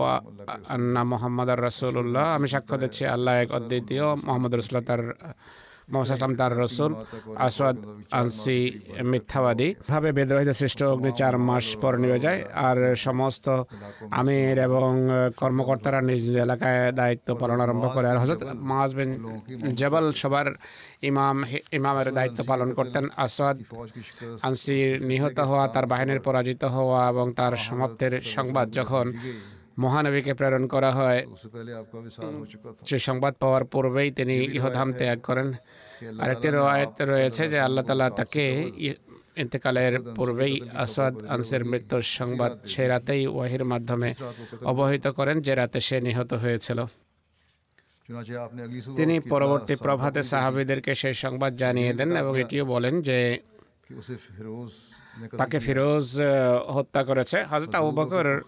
আন্না 0.75 1.01
মোহাম্মদ 1.11 1.49
আর 1.53 1.59
রাসূলুল্লাহ। 1.69 2.25
আমি 2.37 2.47
সাক্ষ্য 2.53 2.75
দিচ্ছি, 2.81 3.03
আল্লাহ 3.15 3.33
এক 3.43 3.49
অদ্বিতীয় 3.59 4.05
মোহাম্মদ 4.25 4.51
রসুল্লাহ 4.55 4.85
তার 4.91 5.03
মোহাম্মদ 5.93 6.37
তার 6.39 6.53
রসুল 6.63 6.91
আসাদ 7.47 7.77
আনসি 8.19 8.59
মিথ্যাবাদী। 9.11 9.69
ভাবে 9.91 10.09
বেদরহিত 10.17 10.51
শ্রেষ্ঠ 10.59 10.79
অগ্নি 10.93 11.11
চার 11.19 11.35
মাস 11.49 11.65
পর 11.81 11.93
নিয়ে 12.03 12.19
যায় 12.25 12.39
আর 12.67 12.77
সমস্ত 13.05 13.45
আমির 14.19 14.57
এবং 14.67 14.89
কর্মকর্তারা 15.41 15.99
নিজ 16.09 16.23
এলাকায় 16.45 16.81
দায়িত্ব 16.99 17.27
পালন 17.41 17.59
আরম্ভ 17.65 17.85
করে। 17.95 18.07
আর 18.11 18.17
হজরত 18.23 18.41
মাহাজ 18.69 18.91
বিন 18.97 19.11
সবার 20.21 20.47
ইমাম 21.09 21.37
ইমামের 21.77 22.07
দায়িত্ব 22.17 22.39
পালন 22.51 22.69
করতেন। 22.77 23.05
আসাদ 23.25 23.57
আনসির 24.47 24.89
নিহত 25.09 25.37
হওয়া, 25.49 25.65
তার 25.73 25.85
বাহিনীর 25.91 26.21
পরাজিত 26.27 26.63
হওয়া 26.75 26.99
এবং 27.13 27.25
তার 27.39 27.53
সমাপ্তের 27.67 28.13
সংবাদ 28.35 28.67
যখন 28.79 29.05
মহানবীকে 29.83 30.33
প্রেরণ 30.39 30.63
করা 30.73 30.91
হয়, 30.97 31.21
সে 32.89 32.97
সংবাদ 33.07 33.33
পাওয়ার 33.41 33.63
পূর্বেই 33.73 34.09
তিনি 34.17 34.35
ইহধাম 34.57 34.89
ত্যাগ 34.99 35.19
করেন। 35.27 35.47
আরেকটি 36.21 36.47
রয়েত 36.47 37.01
রয়েছে 37.01 37.49
যে 37.49 37.59
আল্লাহ 37.59 37.85
তালা 37.85 38.09
তাকে 38.09 38.71
ইন্তেকালের 39.35 39.99
পূর্বেই 40.15 40.61
আসাদ 40.75 41.25
আনসের 41.25 41.65
মৃত্যুর 41.65 42.01
সংবাদ 42.01 42.51
সেই 42.65 42.87
রাতেই 42.87 43.27
ওয়াহির 43.27 43.65
মাধ্যমে 43.65 44.13
অবহিত 44.63 45.07
করেন 45.07 45.41
যে 45.41 45.55
রাতে 45.55 45.79
সে 45.79 46.01
নিহত 46.01 46.33
হয়েছিল। 46.33 46.85
তিনি 48.95 49.19
পরবর্তী 49.19 49.75
প্রভাতে 49.75 50.23
সাহাবিদেরকে 50.23 50.95
সেই 50.95 51.13
সংবাদ 51.13 51.55
জানিয়ে 51.55 51.93
দেন 51.93 52.11
এবং 52.17 52.39
এটিও 52.39 52.65
বলেন 52.65 53.01
যে 53.01 53.39
তাকে 55.37 55.59
ফিরোজ 55.59 56.07
হত্যা 56.67 57.03
করেছে। 57.03 57.43
হজরত 57.43 57.75
আবু 57.75 57.91
বকর 57.91 58.41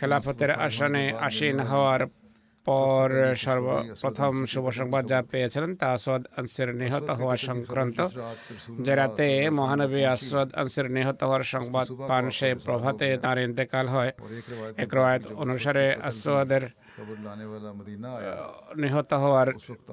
খেলাফতের 0.00 0.50
আসনে 0.50 1.12
আসীন 1.20 1.60
হওয়ার 1.60 2.06
পর 2.66 3.08
সর্বপ্রথম 3.44 4.34
শুভ 4.52 4.64
সংবাদ 4.80 5.04
যা 5.12 5.18
পেয়েছিলেন 5.32 5.70
তা 5.80 5.86
আসওয়াদ 5.96 6.24
আনসির 6.38 6.70
নিহত 6.82 7.08
হওয়া 7.18 7.36
সংক্রান্ত। 7.48 7.98
যে 8.86 8.92
রাতে 9.00 9.28
মহানবী 9.58 10.00
আসওয়াদ 10.14 10.50
আনসির 10.60 10.88
নিহত 10.96 11.20
হওয়ার 11.28 11.44
সংবাদ 11.54 11.86
পান 12.10 12.24
সে 12.38 12.48
প্রভাতে 12.66 13.06
তাঁর 13.24 13.38
ইন্তেকাল 13.46 13.86
হয়। 13.94 14.10
এক 14.84 14.90
রায়ত 14.98 15.24
অনুসারে 15.42 15.84
আসওয়াদের 16.08 16.62
নিহত 18.82 19.10
হওয়ার 19.22 19.48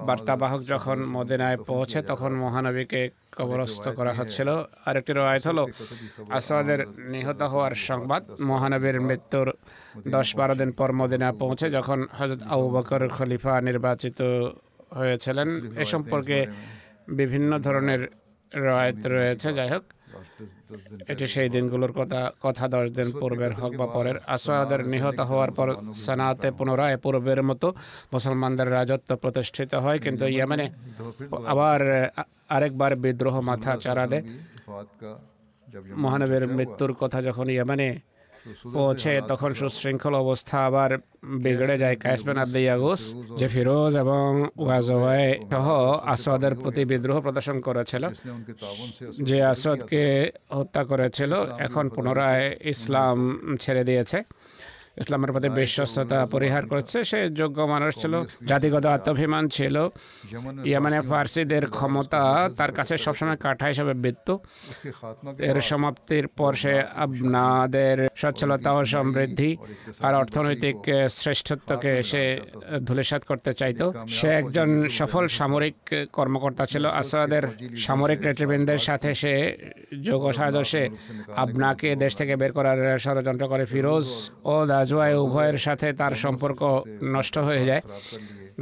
বার্তাবাহক 0.08 0.60
যখন 0.72 0.98
মদিনায় 1.16 1.58
পৌঁছে 1.70 1.98
তখন 2.10 2.32
মহানবীকে 2.44 3.02
কবরস্থ 3.36 3.84
করা 3.98 4.12
হচ্ছিল। 4.18 4.48
আরেকটি 4.88 5.12
রায়ত 5.12 5.44
হলো 5.50 5.64
আসাদের 6.38 6.80
নিহত 7.12 7.40
হওয়ার 7.52 7.74
সংবাদ 7.88 8.22
মহানবীর 8.50 8.96
মৃত্যুর 9.08 9.48
দশ 10.14 10.28
বারো 10.38 10.54
দিন 10.60 10.70
পর 10.78 10.90
মদিনা 11.00 11.28
পৌঁছে 11.42 11.66
যখন 11.76 11.98
হজরত 12.18 12.40
আবু 12.54 12.66
বকর 12.74 13.02
খলিফা 13.16 13.52
নির্বাচিত 13.68 14.18
হয়েছিলেন 14.98 15.48
এ 15.82 15.84
সম্পর্কে 15.92 16.38
বিভিন্ন 17.18 17.50
ধরনের 17.66 18.02
রায়ত 18.52 19.00
রয়েছে। 19.16 19.48
যাই 19.58 19.70
হোক 19.74 19.84
এটি 21.08 21.26
সেই 21.34 21.48
দিনগুলোর 21.48 21.92
কথা 21.92 22.20
কথা 22.40 22.64
দশ 22.68 22.86
দিন 22.90 23.08
পূর্বের 23.20 23.52
হক 23.54 23.72
বা 23.76 23.86
পরের। 23.86 24.16
আসাদের 24.26 24.80
নিহত 24.88 25.18
হওয়ার 25.20 25.50
পর 25.50 25.68
সানাতে 25.94 26.48
পুনরায় 26.58 26.96
পূর্বের 26.96 27.40
মতো 27.42 27.68
মুসলমানদের 28.12 28.68
রাজত্ব 28.70 29.10
প্রতিষ্ঠিত 29.16 29.74
হয়। 29.74 29.98
কিন্তু 29.98 30.24
ইয়েমেনে 30.26 30.66
আবার 31.46 31.80
আরেকবার 32.48 32.92
বিদ্রোহ 32.96 33.40
মাথা 33.40 33.72
চারা 33.76 34.04
দেয়। 34.06 34.24
মহানবীর 35.96 36.44
মৃত্যুর 36.48 36.92
কথা 36.92 37.18
যখন 37.22 37.46
ইয়েমেনে 37.50 37.88
পৌঁছে 38.76 39.12
তখন 39.30 39.50
সুশৃঙ্খল 39.60 40.14
অবস্থা 40.24 40.56
আবার 40.68 40.90
বিগড়ে 41.44 41.76
যায়। 41.82 41.96
ক্যাসম্যান 42.02 42.38
আব্দি 42.44 42.60
ইয়াগুস 42.66 43.02
যে 43.40 43.46
ফিরোজ 43.54 43.92
এবং 44.04 44.26
ওয়াজওয়াই 44.64 45.26
সহ 45.52 45.66
আসাদের 46.14 46.52
প্রতি 46.62 46.82
বিদ্রোহ 46.90 47.16
প্রদর্শন 47.26 47.56
করেছিল, 47.66 48.04
যে 49.28 49.38
আসাদকে 49.52 50.02
হত্যা 50.58 50.82
করেছিল, 50.90 51.32
এখন 51.66 51.84
পুনরায় 51.94 52.46
ইসলাম 52.72 53.16
ছেড়ে 53.62 53.82
দিয়েছে। 53.88 54.18
ইসলামের 55.02 55.30
প্রতি 55.34 55.48
বিশ্বস্ততা 55.60 56.18
পরিহার 56.34 56.64
করছে 56.72 56.98
সে 57.10 57.18
যোগ্য 57.40 57.58
মানুষ 57.74 57.92
ছিল 58.02 58.14
জাতিগত 58.50 58.84
আত্মাভিমান 58.96 59.44
ছিল। 59.56 59.76
ইয়ামানে 60.70 60.98
ফার্সিদের 61.10 61.64
ক্ষমতা 61.76 62.22
তার 62.58 62.72
কাছে 62.78 62.94
সবসময় 63.04 63.38
কাঠা 63.44 63.66
হিসাবে 63.72 63.94
বৃত্ত। 64.02 64.28
এর 65.50 65.58
সমাপ্তির 65.70 66.26
পর 66.38 66.52
সে 66.62 66.74
আপনাদের 67.04 67.96
সচ্ছলতা 68.22 68.70
ও 68.78 68.80
সমৃদ্ধি 68.94 69.50
আর 70.06 70.12
অর্থনৈতিক 70.22 70.78
শ্রেষ্ঠত্বকে 71.20 71.92
সে 72.10 72.22
ধুলেসাত 72.88 73.22
করতে 73.30 73.50
চাইতো। 73.60 73.86
সে 74.16 74.28
একজন 74.40 74.68
সফল 74.98 75.24
সামরিক 75.38 75.78
কর্মকর্তা 76.16 76.64
ছিল। 76.72 76.84
আসাদের 77.00 77.44
সামরিক 77.86 78.20
নেতৃবৃন্দের 78.26 78.80
সাথে 78.88 79.10
সে 79.22 79.32
যোগ 80.08 80.22
সাজসে 80.38 80.84
আপনাকে 81.44 81.88
দেশ 82.02 82.12
থেকে 82.20 82.34
বের 82.40 82.52
করার 82.56 82.78
ষড়যন্ত্র 83.04 83.44
করে। 83.52 83.64
ফিরোজ 83.72 84.06
ও 84.52 84.54
দাজ 84.72 84.89
দাজওয়াই 84.90 85.14
উভয়ের 85.24 85.58
সাথে 85.66 85.88
তার 86.00 86.14
সম্পর্ক 86.24 86.60
নষ্ট 87.14 87.34
হয়ে 87.48 87.62
যায়। 87.68 87.82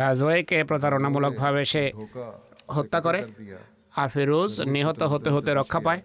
দাজওয়াইকে 0.01 0.59
প্রতারণামূলকভাবে 0.69 1.63
সে 1.73 1.85
হত্যা 2.77 2.99
করে 3.07 3.21
আর 4.01 4.09
ফিরোজ 4.15 4.53
নিহত 4.75 5.01
হতে 5.13 5.31
হতে 5.35 5.51
রক্ষা 5.61 5.81
পায়। 5.87 6.01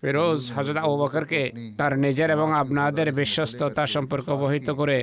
ফিরোজ 0.00 0.40
হজরত 0.56 0.78
আবু 0.84 0.96
বকরকে 1.02 1.42
তার 1.78 1.92
নিজের 2.04 2.28
এবং 2.36 2.48
আপনাদের 2.62 3.06
বিশ্বস্ততা 3.20 3.84
সম্পর্ক 3.94 4.26
অবহিত 4.36 4.68
করে 4.80 4.98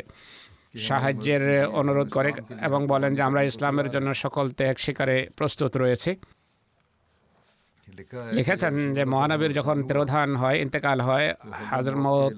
সাহায্যের 0.88 1.44
অনুরোধ 1.82 2.08
করে 2.18 2.30
এবং 2.68 2.80
বলেন 2.92 3.12
যে 3.18 3.22
আমরা 3.30 3.42
ইসলামের 3.52 3.88
জন্য 3.96 4.10
সকল 4.24 4.46
ত্যাগ 4.58 4.78
শিকারে 4.86 5.18
প্রস্তুত 5.38 5.72
রয়েছে। 5.84 6.12
লিখেছেন 8.38 8.74
যে 8.98 9.04
মহানবীর 9.14 9.52
যখন 9.60 9.78
তিরোধান 9.90 10.30
হয়, 10.42 10.58
ইন্তেকাল 10.66 11.00
হয় 11.08 11.28
হাজর 11.72 11.96
মত 12.06 12.34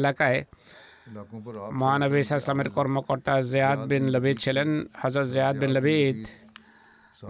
এলাকায় 0.00 0.38
মহানবী 1.80 2.18
ইসলামের 2.22 2.68
কর্মকর্তা 2.76 3.34
জিয়াদ 3.52 3.80
বিন 3.90 4.04
লবিদ 4.14 4.36
ছিলেন 4.44 4.68
হজরত 5.02 5.28
জিয়াদ 5.34 5.54
বিন 5.62 5.72
লবিদ। 5.76 6.18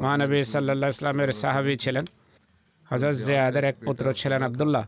মহানবী 0.02 0.38
সাল্লা 0.52 0.88
ইসলামের 0.94 1.30
সাহাবি 1.42 1.74
ছিলেন 1.85 2.04
হজরত 2.90 3.16
জিয়াদের 3.26 3.64
এক 3.70 3.76
পুত্র 3.87 4.04
ছিলেন 4.20 4.40
আবদুল্লাহ। 4.48 4.85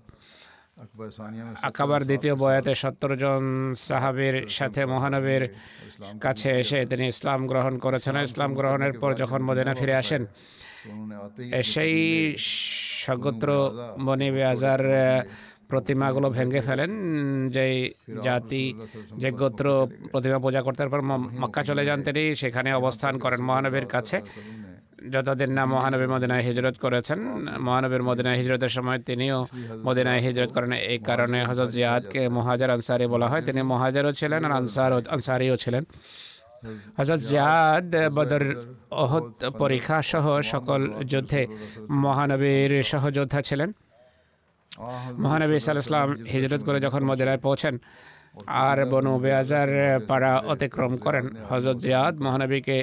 আকাবার 1.68 2.02
দ্বিতীয় 2.08 2.34
বয়াতে 2.42 2.72
সত্তর 2.82 3.12
জন 3.22 3.44
সাহাবির 3.88 4.36
সাথে 4.56 4.82
মহানবীর 4.92 5.44
কাছে 6.24 6.50
এসে 6.62 6.78
তিনি 6.90 7.04
ইসলাম 7.12 7.40
গ্রহণ 7.50 7.74
করেছেন। 7.84 8.14
ইসলাম 8.28 8.50
গ্রহণের 8.58 8.94
পর 9.00 9.10
যখন 9.22 9.40
মদিনা 9.48 9.72
ফিরে 9.80 9.94
আসেন, 10.02 10.22
সেই 11.72 11.96
সগোত্র 13.04 13.48
মনি 14.06 14.28
আজার 14.52 14.82
প্রতিমাগুলো 15.74 16.28
ভেঙে 16.36 16.60
ফেলেন, 16.68 16.92
যেই 17.54 17.76
জাতি, 18.26 18.64
যে 19.22 19.28
গোত্র 19.40 19.66
প্রতিমা 20.12 20.38
পূজা 20.44 20.60
করতে 20.66 20.82
পর 20.92 21.00
মক্কা 21.42 21.62
চলে 21.68 21.82
যান 21.88 21.98
তিনি, 22.06 22.22
সেখানে 22.40 22.70
অবস্থান 22.80 23.14
করেন 23.24 23.40
মহানবীর 23.48 23.86
কাছে। 23.94 24.18
যতদিন 25.14 25.50
না 25.58 25.62
মহানবী 25.74 26.06
মদিনায় 26.14 26.44
হিজরত 26.48 26.76
করেছেন, 26.84 27.18
মহানবীর 27.66 28.02
মদিনায় 28.08 28.38
হিজরতের 28.40 28.72
সময় 28.76 28.98
তিনিও 29.08 29.38
মদিনায় 29.86 30.20
হিজরত 30.26 30.50
করেন। 30.56 30.72
এই 30.92 30.98
কারণে 31.08 31.38
হজরত 31.48 31.70
জিয়াদকে 31.76 32.22
মহাজার 32.36 32.70
আনসারি 32.76 33.06
বলা 33.14 33.26
হয়। 33.30 33.42
তিনি 33.48 33.60
মহাজারও 33.72 34.12
ছিলেন 34.20 34.40
আর 34.48 34.52
আনসার 34.60 34.92
আনসারিও 35.14 35.56
ছিলেন। 35.64 35.84
হজরত 36.98 37.20
জিয়াদ, 37.30 37.90
বদর 38.16 38.44
অহত 39.04 39.26
পরীক্ষা 39.60 39.98
সহ 40.12 40.26
সকল 40.52 40.80
যুদ্ধে 41.12 41.42
মহানবীর 42.04 42.72
সহযোদ্ধা 42.92 43.40
ছিলেন। 43.48 43.70
মহানবী 45.24 45.54
সাল্লাম 45.58 46.10
হিজরত 46.32 46.62
করে 46.66 46.78
যখন 46.86 47.02
মদিনায় 47.10 47.40
পৌঁছেন, 47.46 47.74
আর 48.66 48.78
বনু 48.92 49.12
বেয়াজার 49.24 49.70
পাড়া 50.08 50.32
অতিক্রম 50.52 50.92
করেন। 51.04 51.24
হজরত 51.50 51.76
জিয়াদ 51.84 52.14
মহানবীকে 52.26 52.76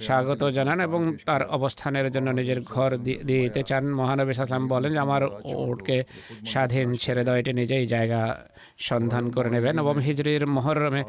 স্বাগত 0.00 0.50
জানান 0.50 0.80
এবং 0.80 1.16
তার 1.26 1.48
অবস্থানের 1.48 2.12
জন্য 2.12 2.30
নিজের 2.30 2.60
ঘর 2.60 2.96
দিতে 2.96 3.62
চান। 3.62 3.94
মহানবী 3.94 4.32
সাল্লাম 4.32 4.68
বলেন 4.68 4.92
যে 4.92 4.98
আমার 4.98 5.22
উটকে 5.44 6.04
স্বাধীন 6.46 6.94
ছেড়ে 6.94 7.24
দাও 7.24 7.36
এটি 7.36 7.52
নিজেই 7.52 7.86
জায়গা 7.86 8.44
সন্ধান 8.78 9.30
করে 9.30 9.50
নেবেন। 9.50 9.78
এবং 9.78 10.00
হিজরির 10.00 10.46
মহরমে 10.46 11.04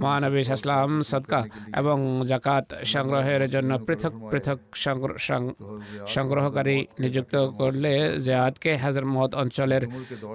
মহানবী 0.00 0.42
সাল্লাম 0.42 1.02
সদকা 1.02 1.44
এবং 1.76 2.22
জাকাত 2.26 2.74
সংগ্রহের 2.84 3.50
জন্য 3.50 3.78
পৃথক 3.86 4.12
পৃথক 4.30 4.58
সংগ্র- 4.74 5.18
সংগ্রহকারী 6.06 6.86
নিযুক্ত 6.98 7.36
করলে 7.58 8.20
জিয়াদকে 8.20 8.76
হাজর 8.76 9.04
মহদ 9.04 9.34
অঞ্চলের 9.34 9.86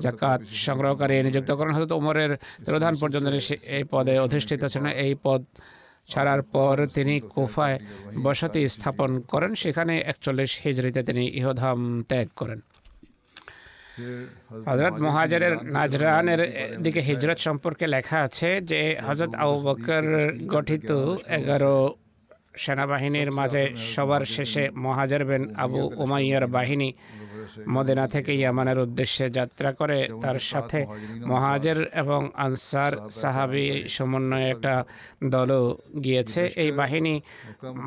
জাকাত 0.01 0.41
সংগ্রহকারী 0.47 1.23
নিযুক্ত 1.23 1.51
করেন। 1.51 1.73
হয়তো 1.73 1.97
উমরের 1.97 2.37
প্রধান 2.65 2.95
পর্যন্ত 2.95 3.27
এই 3.63 3.83
পদে 3.91 4.19
অধিষ্ঠিত 4.19 4.65
ছিলেন। 4.65 4.87
এই 4.87 5.15
পদ 5.23 5.43
ছাড়ার 6.09 6.41
পর 6.53 6.75
তিনি 6.87 7.15
কুফায় 7.33 7.77
বসতি 8.23 8.61
স্থাপন 8.69 9.09
করেন, 9.31 9.51
সেখানে 9.55 9.93
একচল্লিশ 10.11 10.51
হিজড়িতে 10.65 11.01
তিনি 11.03 11.23
ইহধাম 11.39 11.79
ত্যাগ 12.03 12.27
করেন। 12.35 12.59
হজরত 14.67 14.95
মহাজের 14.99 15.43
নাজরানের 15.77 16.41
দিকে 16.81 17.01
হিজরত 17.01 17.37
সম্পর্কে 17.37 17.85
লেখা 17.87 18.17
আছে 18.21 18.49
যে 18.61 18.81
হজরত 19.07 19.33
আবু 19.35 19.55
বকর 19.67 20.05
গঠিত 20.47 20.89
এগারো 21.27 21.75
সেনাবাহিনীর 22.55 23.29
মাঝে 23.31 23.63
সবার 23.93 24.23
শেষে 24.25 24.63
মহাজার 24.75 25.23
বিন 25.25 25.43
আবু 25.55 25.81
উমাইয়ার 26.03 26.45
বাহিনী 26.47 26.89
মদিনা 27.75 28.05
থেকে 28.07 28.31
ইয়ামানের 28.41 28.79
উদ্দেশ্যে 28.85 29.25
যাত্রা 29.37 29.69
করে। 29.79 29.97
তার 30.23 30.37
সাথে 30.51 30.79
মহাজের 31.31 31.79
এবং 32.01 32.21
আনসার 32.45 32.93
সাহাবি 33.21 33.65
সমন্বয়ে 33.95 34.47
একটা 34.53 34.73
দলও 35.33 35.63
গিয়েছে। 36.05 36.41
এই 36.63 36.71
বাহিনী 36.81 37.13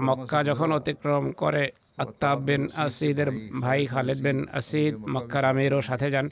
মক্কা 0.06 0.38
যখন 0.50 0.68
অতিক্রম 0.78 1.24
করে 1.42 1.64
আত্তাব 2.02 2.38
বিন 2.46 2.62
আসিদের 2.84 3.30
ভাই 3.64 3.80
খালেদ 3.92 4.20
বিন 4.26 4.38
আসিদ 4.58 4.94
মক্কার 5.14 5.44
আমিরও 5.50 5.80
সাথে 5.88 6.08
যান। 6.14 6.26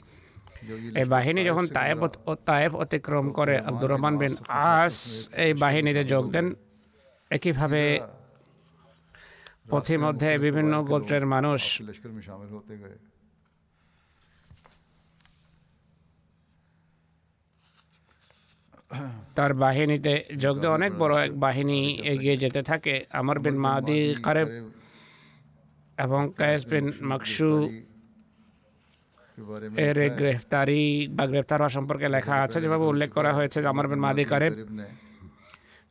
এই 0.99 1.05
বাহিনী 1.15 1.41
যখন 1.49 1.65
তায়েব 1.77 1.99
তায়েব 2.49 2.73
অতিক্রম 2.83 3.25
করে 3.37 3.55
আব্দুর 3.69 3.89
রহমান 3.91 4.15
বিন 4.21 4.33
আস 4.75 4.97
এই 5.45 5.51
বাহিনীতে 5.63 6.03
যোগ 6.13 6.25
দেন। 6.33 6.47
একইভাবে 7.31 7.83
পথিমধ্যে 9.71 10.29
বিভিন্ন 10.45 10.73
গোত্রের 10.91 11.25
মানুষ 11.33 11.61
তার 19.37 19.51
বাহিনীতে 19.63 20.13
যোগ 20.43 20.55
দিয়ে 20.61 20.73
অনেক 20.77 20.91
বড় 21.01 21.13
এক 21.25 21.33
বাহিনী 21.45 21.79
এগিয়ে 22.13 22.35
যেতে 22.43 22.61
থাকে। 22.69 22.95
আমর 23.19 23.37
বিন 23.43 23.57
মাদি 23.65 24.01
কারেব 24.25 24.47
এবং 25.97 26.21
কায়েস 26.39 26.63
বিন 26.71 26.85
মকসু 27.09 27.51
এর 29.87 29.97
গ্রেফতারি 30.19 30.85
বা 31.17 31.23
গ্রেফতার 31.31 31.59
হওয়া 31.61 31.73
সম্পর্কে 31.77 32.07
লেখা 32.15 32.35
আছে, 32.45 32.57
যেভাবে 32.63 32.85
উল্লেখ 32.91 33.09
করা 33.17 33.31
হয়েছে 33.37 33.57
যে 33.63 33.67
আমর 33.73 33.85
বিন 33.91 34.01
মাদি 34.05 34.23
কারেব 34.31 34.53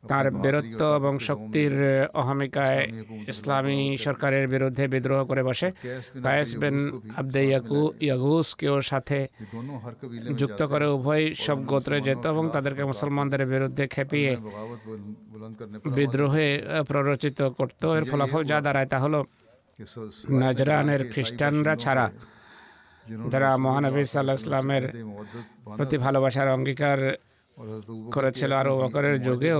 তার 0.09 0.25
বীরত্ব 0.43 0.81
এবং 0.99 1.13
শক্তির 1.27 1.73
অহমিকায় 2.21 2.81
ইসলামী 3.33 3.79
সরকারের 4.05 4.45
বিরুদ্ধে 4.53 4.83
বিদ্রোহ 4.93 5.19
করে 5.29 5.43
বসে। 5.49 5.67
কায়েস 6.25 6.49
বিন 6.61 6.77
আব্দে 7.19 7.41
ইয়াগুসকেও 8.05 8.77
সাথে 8.91 9.19
যুক্ত 10.39 10.61
করে 10.71 10.85
উভয় 10.95 11.25
সব 11.45 11.57
গোত্রে 11.71 11.97
যেত 12.07 12.23
এবং 12.33 12.45
তাদেরকে 12.55 12.83
মুসলমানদের 12.91 13.43
বিরুদ্ধে 13.53 13.83
খেপিয়ে 13.93 14.31
বিদ্রোহে 15.97 16.49
প্ররোচিত 16.89 17.39
করত। 17.57 17.81
এর 17.97 18.05
ফলাফল 18.11 18.41
যা 18.51 18.57
দাঁড়ায় 18.65 18.89
তা 18.91 18.97
হলো, 19.05 19.19
নাজরানের 20.41 21.01
খ্রিস্টানরা 21.11 21.73
ছাড়া 21.83 22.05
যারা 23.31 23.49
মহানবী 23.65 24.01
সাল্লাহ 24.05 24.37
ইসলামের 24.41 24.83
প্রতি 25.77 25.97
ভালোবাসার 26.05 26.47
অঙ্গীকার 26.55 26.99
করেছিল 28.15 28.51
আর 28.59 28.67
বকরের 28.81 29.15
যুগেও 29.27 29.59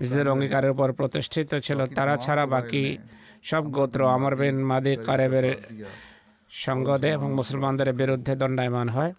নিজেদের 0.00 0.26
অঙ্গীকারের 0.32 0.70
উপর 0.74 0.88
প্রতিষ্ঠিত 1.00 1.50
ছিল। 1.66 1.80
তারা 1.96 2.14
ছাড়া 2.24 2.44
বাকি 2.54 2.84
সব 3.50 3.62
গোত্র 3.76 4.00
আমর 4.14 4.32
বিন 4.40 4.56
মাদি 4.70 4.92
কারেবের 5.06 5.46
সঙ্গদে 6.50 7.08
এবং 7.16 7.28
মুসলমানদের 7.40 7.90
বিরুদ্ধে 8.00 8.32
দণ্ডায়মান 8.40 8.88
হয়। 8.96 9.12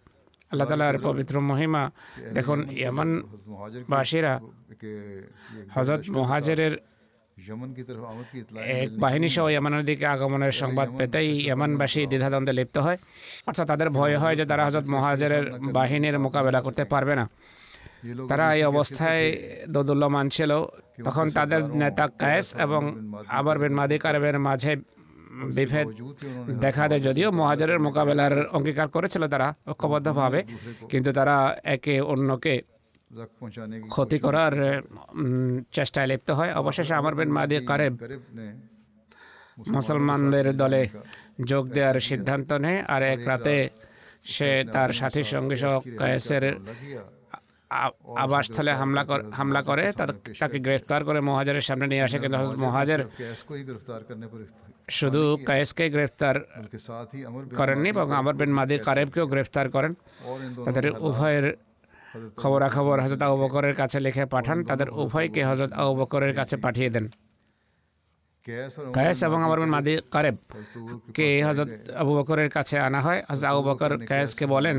আল্লাহ 0.51 0.67
তালার 0.69 0.97
পবিত্র 1.07 1.36
মহিমা, 1.51 1.84
দেখুন 2.38 2.59
ইয়ামান 2.82 3.09
বাসীরা 3.93 4.34
হজরত 5.75 6.03
মহাজেরের 6.17 6.73
এক 8.82 8.89
বাহিনী 9.03 9.30
সহ 9.36 9.45
ইয়ামানের 9.53 9.84
দিকে 9.89 10.05
আগমনের 10.15 10.53
সংবাদ 10.61 10.88
পেতেই 10.97 11.30
ইয়ামানবাসী 11.45 12.01
দ্বিধাদ্বন্দ্বে 12.11 12.53
লিপ্ত 12.59 12.78
হয়। 12.86 12.97
অর্থাৎ 13.47 13.65
তাদের 13.71 13.89
ভয় 13.99 14.15
হয় 14.21 14.36
যে 14.39 14.45
তারা 14.51 14.63
হজরত 14.67 14.86
মহাজেরের 14.95 15.45
বাহিনীর 15.78 16.15
মোকাবেলা 16.25 16.59
করতে 16.65 16.84
পারবে 16.93 17.13
না। 17.19 17.25
তারা 18.30 18.45
এই 18.56 18.64
অবস্থায় 18.72 19.24
দোদুল্যমান 19.74 20.26
ছিল 20.36 20.52
তখন 21.08 21.26
তাদের 21.38 21.62
নেতা 21.82 22.06
কায়েস 22.22 22.48
এবং 22.66 22.82
আবার 23.39 23.56
বিন 23.62 23.74
মাদি 23.80 23.98
কারেবের 24.04 24.38
মাঝে 24.48 24.74
বিভেদ 25.58 25.88
দেখা 26.66 26.84
দেয়। 26.89 27.02
যদিও 27.08 27.30
মহাজারের 27.39 27.80
মোকাবেলার 27.86 28.34
অঙ্গীকার 28.58 28.88
করেছিল 28.95 29.24
তারা 29.34 29.48
ঐক্যবদ্ধভাবে 29.72 30.39
কিন্তু 30.91 31.10
তারা 31.18 31.36
একে 31.76 31.95
অন্যকে 32.12 32.54
ক্ষতি 33.93 34.18
করার 34.26 34.54
চেষ্টায় 35.72 36.08
লিপ্ত 36.12 36.30
হয়। 36.38 36.52
অবশেষে 36.62 36.93
আমার 37.02 37.14
বিন 37.20 37.30
মাদি 37.38 37.58
কারেব 37.70 37.93
মুসলমানদের 39.76 40.48
দলে 40.62 40.82
যোগ 41.52 41.64
দেওয়ার 41.76 41.98
সিদ্ধান্ত 42.10 42.50
নেয়। 42.66 42.80
আর 42.93 43.02
এক 43.14 43.22
রাতে 43.30 43.58
সে 44.34 44.50
তার 44.76 44.89
সাথী 45.00 45.22
সঙ্গী 45.34 45.58
সহ 45.64 45.74
কায়েসের 46.00 46.45
আবাসস্থলে 48.24 48.72
হামলা 48.82 49.03
হামলা 49.39 49.61
করে 49.70 49.84
তাকে 50.41 50.57
গ্রেফতার 50.65 51.01
করে 51.07 51.20
মহাজারের 51.30 51.65
সামনে 51.70 51.88
নিয়ে 51.91 52.03
আসে 52.07 52.18
কিন্তু 52.24 52.38
মহাজার 52.65 52.99
শুধু 54.99 55.22
কায়েসকে 55.47 55.86
গ্রেফতার 55.95 56.36
করেননি 57.59 57.89
এবং 57.95 58.07
আমর 58.20 58.36
বিন 58.39 58.51
মাদি 58.57 58.76
কারেবকেও 58.88 59.26
গ্রেফতার 59.34 59.68
করেন। 59.76 59.93
তাদের 60.65 60.86
উভয়ের 61.07 61.45
খবরাখবর 62.41 62.97
হজরত 63.03 63.22
আবকরের 63.28 63.41
বকরের 63.43 63.76
কাছে 63.82 63.97
লিখে 64.05 64.24
পাঠান 64.36 64.57
তাদের 64.70 64.88
উভয়কে 65.01 65.41
হজরত 65.49 65.72
আবু 65.82 65.93
বকরের 65.99 66.34
কাছে 66.39 66.55
পাঠিয়ে 66.65 66.89
দেন। 66.95 67.05
কায়েস 68.95 69.20
এবং 69.28 69.39
আমার 69.45 69.59
মাদি 69.76 69.93
কারেব 70.13 70.38
কে 71.15 71.28
হজরত 71.47 71.70
আবু 72.01 72.11
বকরের 72.18 72.49
কাছে 72.55 72.76
আনা 72.88 72.99
হয়। 73.05 73.20
হজরত 73.30 73.45
আবু 73.51 73.61
বকর 73.70 73.91
কায়েসকে 74.09 74.45
বলেন 74.55 74.78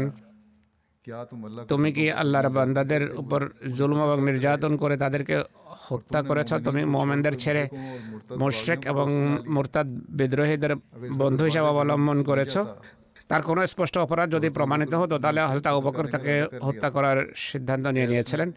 তুমি 1.68 1.88
কি 1.92 2.04
আল্লাহর 2.12 2.48
বান্দাদের 2.50 3.02
উপর 3.14 3.40
জুলুম 3.78 3.98
এবং 4.06 4.18
নির্যাতন 4.22 4.72
করে 4.76 4.94
তাদেরকে 4.96 5.34
হত্যা 5.86 6.20
করেছ 6.22 6.50
তুমি 6.66 6.82
মোমেনদের 6.86 7.34
ছেড়ে 7.34 7.62
মোশেক 8.40 8.80
এবং 8.86 9.06
মোরতাদ 9.48 9.88
বিদ্রোহীদের 10.10 10.72
বন্ধু 11.18 11.42
হিসাবে 11.44 11.68
অবলম্বন 11.68 12.18
করেছ 12.22 12.54
তার 13.30 13.42
কোনো 13.42 13.60
স্পষ্ট 13.66 13.94
অপরাধ 13.98 14.28
যদি 14.32 14.48
প্রমাণিত 14.50 14.92
হতো 14.94 15.14
তাহলে 15.18 15.40
হালতা 15.42 15.70
উপকর 15.72 16.04
তাকে 16.06 16.34
হত্যা 16.66 16.88
করার 16.90 17.18
সিদ্ধান্ত 17.44 17.84
নিয়ে 17.86 18.10
নিয়েছিলেন 18.12 18.48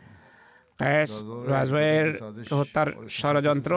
কায়েস 0.80 1.12
রাজওয়ের 1.48 2.08
হত্যার 2.52 2.90
ষড়যন্ত্র 3.12 3.74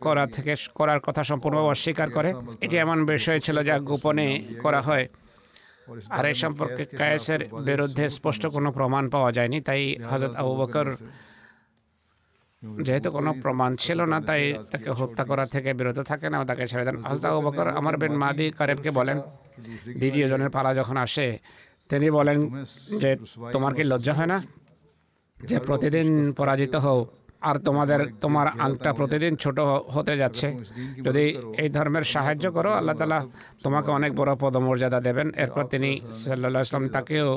করা 0.00 0.24
থেকে 0.26 0.52
করার 0.74 1.00
কথা 1.00 1.22
সম্পূর্ণ 1.22 1.56
অস্বীকার 1.64 2.08
করে 2.10 2.30
এটি 2.60 2.76
এমন 2.76 2.98
বিষয় 3.06 3.38
ছিল 3.40 3.56
যা 3.62 3.76
গোপনে 3.80 4.26
করা 4.62 4.80
হয় 4.80 5.04
আর 6.08 6.24
এই 6.26 6.34
সম্পর্কে 6.34 6.84
কায়েসের 6.96 7.40
বিরুদ্ধে 7.66 8.08
স্পষ্ট 8.08 8.46
কোনো 8.46 8.72
প্রমাণ 8.72 9.04
পাওয়া 9.10 9.32
যায়নি 9.32 9.60
তাই 9.60 9.82
হজরত 10.10 10.34
আবু 10.36 10.52
বকর 10.56 10.86
যেহেতু 12.82 13.10
কোনো 13.10 13.30
প্রমাণ 13.42 13.70
ছিল 13.76 13.98
না 14.04 14.18
তাই 14.20 14.42
তাকে 14.70 14.90
হত্যা 14.90 15.24
করা 15.24 15.44
থেকে 15.46 15.70
বিরত 15.74 15.98
থাকেন 15.98 16.30
এবং 16.34 16.46
তাকে 16.46 16.64
ছেড়ে 16.66 16.84
দেন। 16.84 16.96
হজরত 17.04 17.24
আবু 17.24 17.40
বকর 17.42 17.66
আমার 17.68 17.96
বেন 17.96 18.12
মাদি 18.12 18.46
কারেবকে 18.50 18.90
বলেন 18.90 19.18
দ্বিতীয় 19.98 20.28
জনের 20.28 20.50
পালা 20.50 20.70
যখন 20.74 20.96
আসে 20.96 21.26
তিনি 21.90 22.06
বলেন 22.10 22.38
যে 22.98 23.10
তোমার 23.52 23.72
কি 23.74 23.82
লজ্জা 23.82 24.12
হয় 24.12 24.26
না 24.26 24.38
যে 25.38 25.56
প্রতিদিন 25.60 26.08
পরাজিত 26.32 26.74
হও? 26.76 27.00
আর 27.48 27.56
তোমাদের 27.66 28.00
তোমার 28.24 28.46
আংটা 28.64 28.90
প্রতিদিন 28.98 29.32
ছোট 29.42 29.58
হতে 29.94 30.14
যাচ্ছে। 30.22 30.48
যদি 31.06 31.24
এই 31.62 31.68
ধর্মের 31.76 32.04
সাহায্য 32.14 32.44
করো 32.56 32.70
আল্লাহ 32.78 32.96
তালা 33.00 33.20
তোমাকে 33.64 33.90
অনেক 33.98 34.10
বড় 34.20 34.32
পদমর্যাদা 34.42 35.00
দেবেন। 35.08 35.28
এরপর 35.44 35.64
তিনি 35.74 35.90
সাল্লা 36.22 36.60
ইসলাম 36.66 36.84
তাকেও 36.96 37.28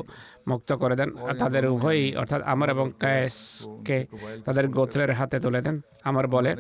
মুক্ত 0.52 0.70
করে 0.82 0.96
দেন। 1.00 1.10
তাদের 1.42 1.64
উভয়ই 1.76 2.06
অর্থাৎ 2.22 2.42
আমার 2.54 2.70
এবং 2.76 2.86
কায়েসকে 3.04 3.98
তাদের 4.46 4.66
গোত্রের 4.78 5.12
হাতে 5.20 5.38
তুলে 5.44 5.62
দেন। 5.66 5.76
আমার 6.10 6.26
বলে 6.36 6.52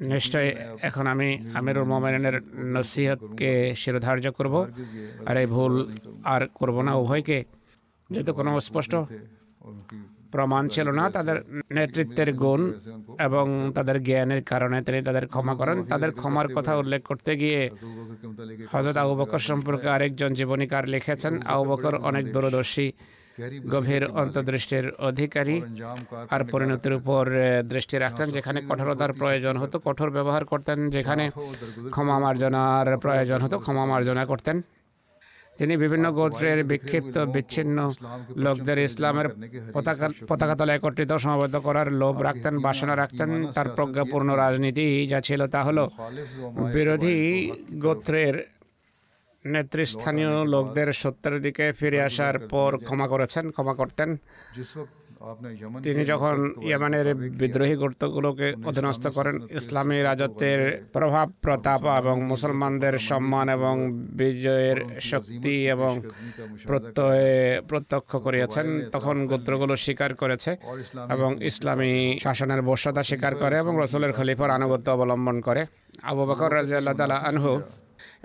নিশ্চয় 0.00 0.48
এখন 0.88 1.04
আমি 1.14 1.28
আমিরুল 1.58 1.86
মোমেনের 1.90 2.36
নসিহতকে 2.74 3.50
শিরোধার্য 3.82 4.26
করব। 4.38 4.54
আর 5.28 5.36
এই 5.42 5.48
ভুল 5.54 5.72
আর 6.32 6.42
করব 6.58 6.76
না। 6.86 6.92
উভয়কে 7.02 7.38
যেহেতু 8.10 8.32
কোনো 8.38 8.50
স্পষ্ট 8.68 8.92
প্রমাণ 10.32 10.62
ছিল 10.74 10.86
না, 10.98 11.04
তাদের 11.16 11.36
নেতৃত্বের 11.76 12.30
গুণ 12.42 12.60
এবং 13.26 13.46
তাদের 13.76 13.96
জ্ঞানের 14.06 14.42
কারণে 14.52 14.78
তিনি 14.86 15.00
তাদের 15.08 15.24
ক্ষমা 15.32 15.54
করেন। 15.60 15.76
তাদের 15.92 16.10
ক্ষমার 16.20 16.48
কথা 16.56 16.72
উল্লেখ 16.82 17.02
করতে 17.10 17.32
গিয়ে 17.42 17.60
হজরত 18.72 18.96
আবু 19.04 19.14
বকর 19.20 19.42
সম্পর্কে 19.50 19.88
আরেকজন 19.94 20.30
জীবনীকার 20.38 20.84
লিখেছেন, 20.94 21.34
আবু 21.54 21.64
বকর 21.70 21.94
অনেক 22.08 22.24
দূরদর্শী, 22.34 22.86
গভীর 23.74 24.04
অন্তর্দৃষ্টির 24.22 24.86
অধিকারী 25.08 25.56
আর 26.34 26.40
পরিণতির 26.52 26.94
উপর 27.00 27.22
দৃষ্টি 27.72 27.96
রাখতেন। 27.98 28.28
যেখানে 28.36 28.58
কঠোরতার 28.68 29.12
প্রয়োজন 29.20 29.54
হতো, 29.62 29.76
কঠোর 29.86 30.10
ব্যবহার 30.16 30.42
করতেন। 30.44 30.78
যেখানে 30.90 31.24
ক্ষমা 31.94 32.16
মার্জনার 32.24 32.88
প্রয়োজন 33.04 33.38
হতো, 33.44 33.56
ক্ষমা 33.64 33.84
মার্জনা 33.90 34.24
করতেন। 34.26 34.56
তিনি 35.58 35.74
বিভিন্ন 35.84 36.06
গোত্রের 36.18 36.58
বিক্ষিপ্ত, 36.70 37.16
বিচ্ছিন্ন 37.34 37.78
লোকদের 38.44 38.78
ইসলামের 38.88 39.28
পতাকা 39.74 40.06
পতাকা 40.28 40.54
একত্রিত 40.76 41.12
সমাবদ্ধ 41.24 41.56
করার 41.66 41.88
লোভ 42.00 42.14
রাখতেন, 42.28 42.54
বাসনা 42.66 42.94
রাখতেন। 42.96 43.30
তার 43.54 43.68
প্রজ্ঞাপূর্ণ 43.76 44.28
রাজনীতি 44.42 44.86
যা 45.12 45.18
ছিল 45.20 45.40
তা 45.54 45.60
হলো 45.68 45.84
বিরোধী 46.74 47.18
গোত্রের 47.84 48.34
নেতৃস্থানীয় 49.44 50.32
লোকদের 50.44 50.88
সত্যের 50.92 51.34
দিকে 51.44 51.64
ফিরে 51.78 52.00
আসার 52.08 52.36
পর 52.52 52.70
ক্ষমা 52.86 53.06
করেছেন, 53.12 53.44
ক্ষমা 53.54 53.74
করতেন। 53.80 54.08
তিনি 55.82 56.04
যখন 56.04 56.54
ইয়েমানের 56.62 57.14
বিদ্রোহী 57.14 57.74
গুরুত্বগুলোকে 57.74 58.54
অধীনস্থ 58.64 59.08
করেন 59.08 59.40
ইসলামী 59.50 60.02
রাজত্বের 60.02 60.84
প্রভাব 60.92 61.32
প্রতাপ 61.40 61.84
এবং 61.98 62.22
মুসলমানদের 62.22 62.98
সম্মান 62.98 63.48
এবং 63.48 63.92
বিজয়ের 63.92 65.00
শক্তি 65.00 65.68
এবং 65.68 66.02
প্রত্যয়ে 66.66 67.60
প্রত্যক্ষ 67.68 68.16
করিয়াছেন 68.16 68.90
তখন 68.92 69.26
গোত্রগুলো 69.26 69.76
স্বীকার 69.76 70.14
করেছে 70.14 70.56
এবং 71.10 71.44
ইসলামী 71.44 72.18
শাসনের 72.22 72.62
বর্ষতা 72.62 73.02
স্বীকার 73.02 73.34
করে 73.34 73.58
এবং 73.58 73.78
রসুলের 73.82 74.12
খলিফার 74.12 74.50
আনুগত্য 74.50 74.90
অবলম্বন 74.90 75.40
করে। 75.40 75.66
আবু 76.02 76.26
বকর 76.26 76.54
রাজিয়াল্লাহ 76.54 76.94
তালা 76.94 77.14
আনহু 77.14 77.60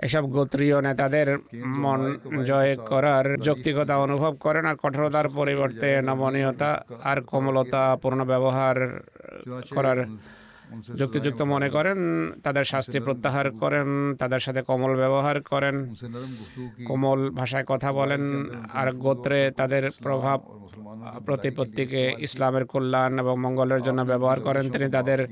এসব 0.00 0.24
গোত্রীয় 0.30 0.78
নেতাদের 0.80 1.28
মন 1.76 2.00
জয় 2.46 2.72
করার 2.88 3.24
যৌক্তিকতা 3.38 3.94
অনুভব 3.96 4.32
করেন 4.36 4.64
আর 4.66 4.76
কঠোরতার 4.76 5.26
পরিবর্তে 5.28 5.88
নমনীয়তা 6.02 6.70
আর 7.02 7.18
কোমলতা 7.22 7.82
পূর্ণ 7.96 8.20
ব্যবহার 8.24 8.76
করার 9.70 9.98
যুক্তিযুক্ত 10.98 11.42
মনে 11.42 11.68
করেন 11.70 11.98
তাদের 12.42 12.64
শাস্তি 12.64 13.00
প্রত্যাহার 13.00 13.50
করেন 13.50 14.14
তাদের 14.14 14.40
সাথে 14.40 14.62
কোমল 14.62 14.96
ব্যবহার 14.96 15.42
করেন 15.42 15.94
কোমল 16.86 17.30
ভাষায় 17.30 17.64
কথা 17.64 17.92
বলেন 17.92 18.22
আর 18.72 18.92
গোত্রে 18.92 19.50
তাদের 19.50 19.90
প্রভাব 20.02 20.38
প্রতিপত্তিকে 21.26 22.14
ইসলামের 22.18 22.64
কল্যাণ 22.64 23.18
এবং 23.18 23.34
মঙ্গলের 23.38 23.82
জন্য 23.82 24.00
ব্যবহার 24.04 24.40
করেন 24.40 24.70
তিনি 24.70 24.90
তাদের 24.90 25.26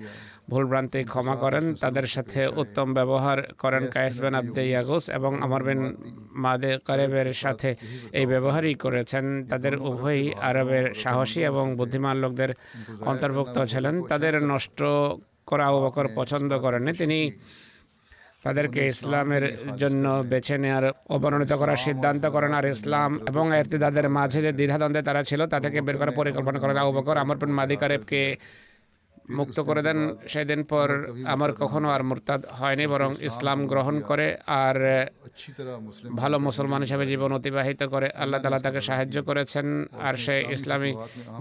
ভুলভ্রান্তি 0.51 1.05
ক্ষমা 1.05 1.37
করেন 1.37 1.75
তাদের 1.75 2.07
সাথে 2.07 2.49
উত্তম 2.49 2.95
ব্যবহার 2.95 3.39
করেন 3.59 3.87
কায়েসবেন 3.87 4.35
আব্দে 4.35 4.63
ইয়াগুস 4.69 5.09
এবং 5.09 5.43
আমার 5.43 5.63
বেন 5.63 5.97
মাদে 6.33 6.79
কারেবের 6.87 7.33
সাথে 7.33 7.75
এই 8.13 8.27
ব্যবহারই 8.27 8.75
করেছেন। 8.75 9.25
তাদের 9.49 9.77
উভয়ই 9.77 10.35
আরবের 10.41 10.95
সাহসী 10.95 11.41
এবং 11.41 11.77
বুদ্ধিমান 11.77 12.17
লোকদের 12.17 12.51
অন্তর্ভুক্ত 13.01 13.57
ছিলেন। 13.65 14.03
তাদের 14.03 14.43
নষ্ট 14.43 14.83
করা 15.51 15.65
আবু 15.71 15.79
বকর 15.85 16.07
পছন্দ 16.19 16.51
করেননি 16.65 16.93
তিনি। 17.01 17.19
তাদেরকে 18.45 18.81
ইসলামের 18.93 19.45
জন্য 19.81 20.05
বেছে 20.31 20.57
নেওয়ার 20.63 20.85
অবনমিত 21.17 21.53
করার 21.61 21.79
সিদ্ধান্ত 21.87 22.25
করেন। 22.35 22.53
আর 22.59 22.67
ইসলাম 22.75 23.11
এবং 23.31 23.45
তাদের 23.85 24.07
মাঝে 24.19 24.41
যে 24.47 24.51
দ্বিধাদ্বন্দ্বে 24.59 25.03
তারা 25.09 25.23
ছিল 25.31 25.41
তা 25.53 25.59
থেকে 25.65 25.79
বের 25.87 25.97
করার 26.01 26.17
পরিকল্পনা 26.21 26.59
করেন। 26.63 26.77
আবু 26.83 26.93
বকর 26.99 27.17
আমরপুর 27.25 27.49
মাদিকারেবকে 27.49 27.61
মাদি 27.61 27.77
কারেবকে 27.83 28.23
মুক্ত 29.39 29.59
করে 29.69 29.83
দেন 29.87 29.99
সেদিন 30.33 30.61
পর 30.71 30.89
আমার 31.35 31.51
কখনো 31.63 31.89
আর 31.95 32.03
মোরতাদ 32.09 32.41
হয়নি, 32.59 32.85
বরং 32.93 33.11
ইসলাম 33.29 33.59
গ্রহণ 33.73 33.97
করে 34.01 34.27
আর 34.47 34.77
ভালো 36.21 36.37
মুসলমান 36.49 36.81
হিসেবে 36.87 37.05
জীবন 37.13 37.31
অতিবাহিত 37.39 37.83
করে। 37.95 38.09
আল্লাহ 38.23 38.39
তালা 38.43 38.59
তাকে 38.67 38.81
সাহায্য 38.89 39.17
করেছেন 39.29 39.67
আর 40.07 40.15
সে 40.25 40.37
ইসলামী 40.57 40.93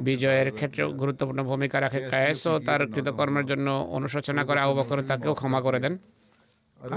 বিজয়ের 0.07 0.49
ক্ষেত্রে 0.57 0.83
গুরুত্বপূর্ণ 1.01 1.39
ভূমিকা 1.51 1.77
রাখে। 1.79 1.99
কায়েসও 2.11 2.53
তার 2.67 2.81
কৃতকর্মের 2.93 3.45
জন্য 3.51 3.67
অনুশোচনা 3.97 4.43
করে 4.49 4.59
আবু 4.65 4.73
তাকেও 5.09 5.33
ক্ষমা 5.39 5.61
করে 5.67 5.79
দেন। 5.85 5.95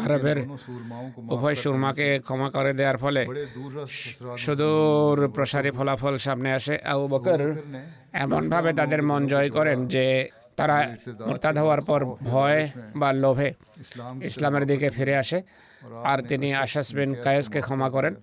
আরবের 0.05 0.39
উভয় 1.35 1.57
সুরমাকে 1.63 2.09
ক্ষমা 2.27 2.49
করে 2.57 2.73
দেওয়ার 2.79 2.99
ফলে 3.05 3.23
সুদূর 4.45 5.17
প্রসারী 5.35 5.71
ফলাফল 5.77 6.15
সামনে 6.27 6.51
আসে। 6.59 6.75
আবু 6.93 7.07
বকর 7.15 7.41
এমনভাবে 8.23 8.71
তাদের 8.81 9.01
মন 9.09 9.23
জয় 9.33 9.51
করেন 9.51 9.79
যে 9.95 10.05
তারা 10.59 10.97
মোরতাদ 11.27 11.59
হওয়ার 11.59 11.81
পর 11.81 12.05
ভয় 12.05 12.71
বা 12.97 13.13
লোভে 13.13 13.55
ইসলামের 14.23 14.67
দিকে 14.67 14.91
ফিরে 14.91 15.17
আসে। 15.17 15.43
আর 16.05 16.19
তিনি 16.23 16.55
আশাস 16.55 16.95
বিন 16.95 17.15
কায়েসকে 17.25 17.61
ক্ষমা 17.61 17.91
করেন। 17.91 18.15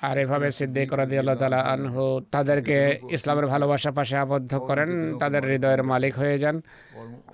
আর 0.00 0.18
এভাবে 0.18 0.50
সিদ্দিক 0.50 0.88
দিয়ে 1.06 1.18
আল্লাহ 1.18 1.34
তালা 1.34 1.60
আনহু 1.60 2.20
তাদেরকে 2.32 3.00
ইসলামের 3.10 3.46
ভালোবাসা 3.46 3.90
পাশে 3.90 4.16
আবদ্ধ 4.16 4.54
করেন। 4.54 5.18
তাদের 5.18 5.44
হৃদয়ের 5.44 5.82
মালিক 5.82 6.18
হয়ে 6.18 6.38
যান। 6.38 6.60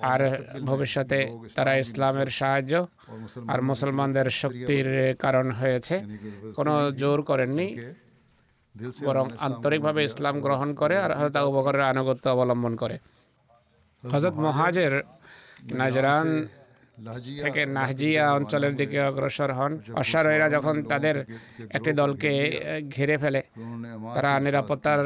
আর 0.02 0.42
ভবিষ্যতে 0.64 1.26
তারা 1.54 1.76
ইসলামের 1.76 2.26
সাহায্য 2.26 2.86
আর 3.48 3.62
মুসলমানদের 3.62 4.30
শক্তির 4.30 5.14
কারণ 5.18 5.50
হয়েছে। 5.50 6.00
কোনো 6.56 6.90
জোর 6.90 7.22
করেননি। 7.22 7.76
বরং 9.04 9.28
আন্তরিকভাবে 9.38 10.04
ইসলাম 10.04 10.40
গ্রহণ 10.40 10.74
করে। 10.74 10.98
আর 10.98 11.16
হয়তো 11.16 11.50
উপকরের 11.50 11.80
আনুগত্য 11.80 12.28
অবলম্বন 12.28 12.76
করে। 12.76 12.98
হজরত 14.12 14.36
মহাজের 14.46 14.92
নাজরান 15.80 16.28
থেকে 17.42 17.62
নাহজিয়া 17.76 18.24
অঞ্চলের 18.38 18.74
দিকে 18.80 18.98
অগ্রসর 19.00 19.50
হন। 19.58 19.72
অশ্বারোহীরা 20.00 20.46
যখন 20.56 20.74
তাদের 20.92 21.16
একটি 21.76 21.90
দলকে 21.92 22.30
ঘিরে 22.94 23.16
ফেলে, 23.18 23.40
তারা 24.14 24.30
নিরাপত্তার 24.46 25.00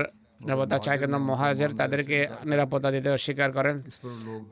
নিরাপত্তা 0.44 0.78
চায়, 0.78 0.98
কিন্তু 0.98 1.18
মহাজের 1.30 1.70
তাদেরকে 1.80 2.18
নিরাপত্তা 2.44 2.88
দিতে 2.90 3.08
অস্বীকার 3.10 3.50
করেন। 3.52 3.76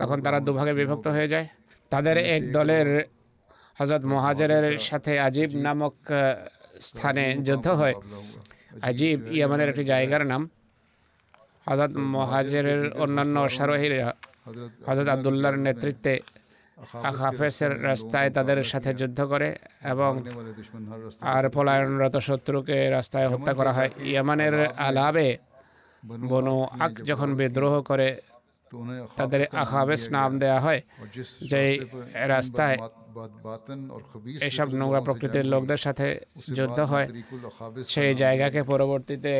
তখন 0.00 0.18
তারা 0.22 0.38
দুভাগে 0.40 0.72
বিভক্ত 0.80 1.06
হয়ে 1.08 1.28
যায়। 1.28 1.46
তাদের 1.92 2.16
এক 2.36 2.42
দলের 2.52 2.88
হজরত 3.78 4.02
মহাজারের 4.14 4.78
সাথে 4.88 5.12
আজিব 5.20 5.50
নামক 5.66 5.94
স্থানে 6.88 7.24
যুদ্ধ 7.46 7.66
হয়। 7.80 7.94
আজিব 8.88 9.18
ইয়ামানের 9.36 9.68
একটি 9.72 9.84
জায়গার 9.84 10.24
নাম। 10.26 10.42
হজরত 11.68 11.92
মহাজারের 12.16 12.80
অন্যান্য 13.04 13.36
অশ্বারোহীরা 13.38 14.08
হজরত 14.86 15.08
আবদুল্লাহর 15.08 15.58
নেতৃত্বে 15.58 16.14
আখাফেসের 17.02 17.72
রাস্তায় 17.84 18.30
তাদের 18.30 18.58
সাথে 18.64 18.90
যুদ্ধ 18.94 19.18
করে 19.22 19.48
এবং 19.84 20.12
আর 21.20 21.44
পলায়নরত 21.50 22.16
শত্রুকে 22.18 22.78
রাস্তায় 22.90 23.28
হত্যা 23.28 23.52
করা 23.54 23.72
হয়। 23.72 23.90
ইয়ামানের 24.02 24.54
আলাবে 24.78 25.28
বনু 26.28 26.56
আক 26.80 26.92
যখন 27.04 27.28
বিদ্রোহ 27.34 27.74
করে 27.82 28.08
তাদের 29.18 29.40
আহাবেস 29.62 30.02
নাম 30.16 30.30
দেয়া 30.42 30.58
হয় 30.66 30.80
যে 31.52 31.60
রাস্তায় 32.34 32.76
এসব 34.48 34.68
নোংরা 34.80 35.00
প্রকৃতির 35.06 35.46
লোকদের 35.52 35.80
সাথে 35.84 36.06
যুদ্ধ 36.56 36.78
হয়। 36.92 37.06
সেই 37.94 38.12
জায়গাকে 38.22 38.60
পরবর্তীতে 38.72 39.32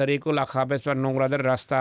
তরিকুল 0.00 0.36
আখাবেস 0.44 0.80
বা 0.86 0.94
নোংরাদের 1.04 1.42
রাস্তা 1.52 1.78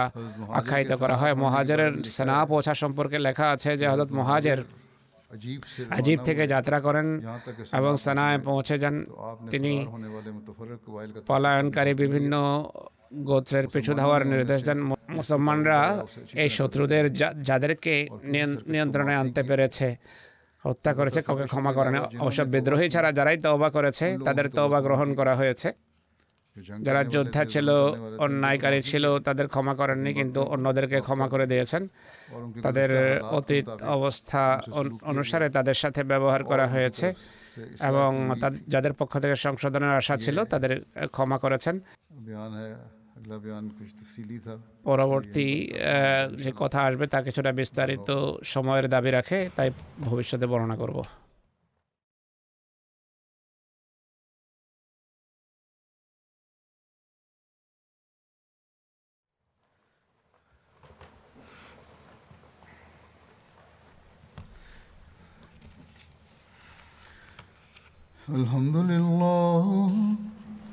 আখ্যায়িত 0.59 0.91
করা 1.01 1.15
হয়। 1.21 1.33
মহাজের 1.43 1.81
সেনা 2.15 2.37
পৌঁছা 2.51 2.73
সম্পর্কে 2.83 3.17
লেখা 3.27 3.47
আছে 3.55 3.71
যে 3.79 3.85
হজরত 3.91 4.11
মহাজের 4.19 4.59
আজীব 5.97 6.19
থেকে 6.27 6.43
যাত্রা 6.53 6.77
করেন 6.85 7.07
এবং 7.79 7.93
সানায় 8.05 8.39
পৌঁছে 8.49 8.75
যান। 8.83 8.95
তিনি 9.51 9.71
পলায়নকারী 11.29 11.93
বিভিন্ন 12.03 12.33
গোত্রের 13.11 13.65
পিছু 13.73 13.91
ধাওয়ার 13.93 14.23
নির্দেশ 14.31 14.59
দেন 14.67 14.79
মুসলমানরা 15.17 15.79
এই 16.43 16.49
শত্রুদের 16.57 17.05
যাদেরকে 17.49 17.93
নিয়ন্ত্রণে 18.73 19.13
আনতে 19.21 19.41
পেরেছে 19.43 19.87
হত্যা 20.65 20.91
করেছে 20.93 21.19
কাউকে 21.25 21.45
ক্ষমা 21.51 21.71
করেন। 21.73 21.95
অবশ্য 22.23 22.41
বিদ্রোহী 22.53 22.87
ছাড়া 22.89 23.09
যারাই 23.17 23.37
তওবা 23.45 23.69
করেছে 23.69 24.05
তাদের 24.27 24.45
তওবা 24.57 24.79
গ্রহণ 24.87 25.09
করা 25.19 25.33
হয়েছে। 25.35 25.69
যারা 26.85 27.01
যোদ্ধা 27.15 27.43
ছিল 27.53 27.67
অন্যায়কারী 28.25 28.79
ছিল 28.81 29.05
তাদের 29.27 29.47
ক্ষমা 29.53 29.73
করেননি 29.75 30.11
কিন্তু 30.13 30.39
অন্যদেরকে 30.53 30.97
ক্ষমা 31.07 31.27
করে 31.33 31.45
দিয়েছেন। 31.51 31.83
তাদের 32.63 32.89
অতীত 33.39 33.67
অবস্থা 33.97 34.43
অনুসারে 35.11 35.47
তাদের 35.57 35.77
সাথে 35.83 36.01
ব্যবহার 36.11 36.41
করা 36.43 36.65
হয়েছে 36.67 37.07
এবং 37.89 38.09
যাদের 38.73 38.93
পক্ষ 38.93 39.13
থেকে 39.23 39.35
সংশোধনের 39.45 39.93
আশা 40.01 40.15
ছিল 40.17 40.37
তাদের 40.43 40.71
ক্ষমা 41.15 41.37
করেছেন। 41.37 41.75
পরবর্তী 44.83 45.47
যে 46.43 46.51
কথা 46.61 46.79
আসবে 46.81 47.05
তা 47.13 47.19
কিছুটা 47.21 47.51
বিস্তারিত 47.51 48.09
সময়ের 48.53 48.85
দাবি 48.89 49.11
রাখে 49.17 49.39
তাই 49.55 49.69
ভবিষ্যতে 50.07 50.45
বর্ণনা 50.51 50.75
করব। 50.75 50.97
আলহামদুলিল্লাহ 68.37 69.65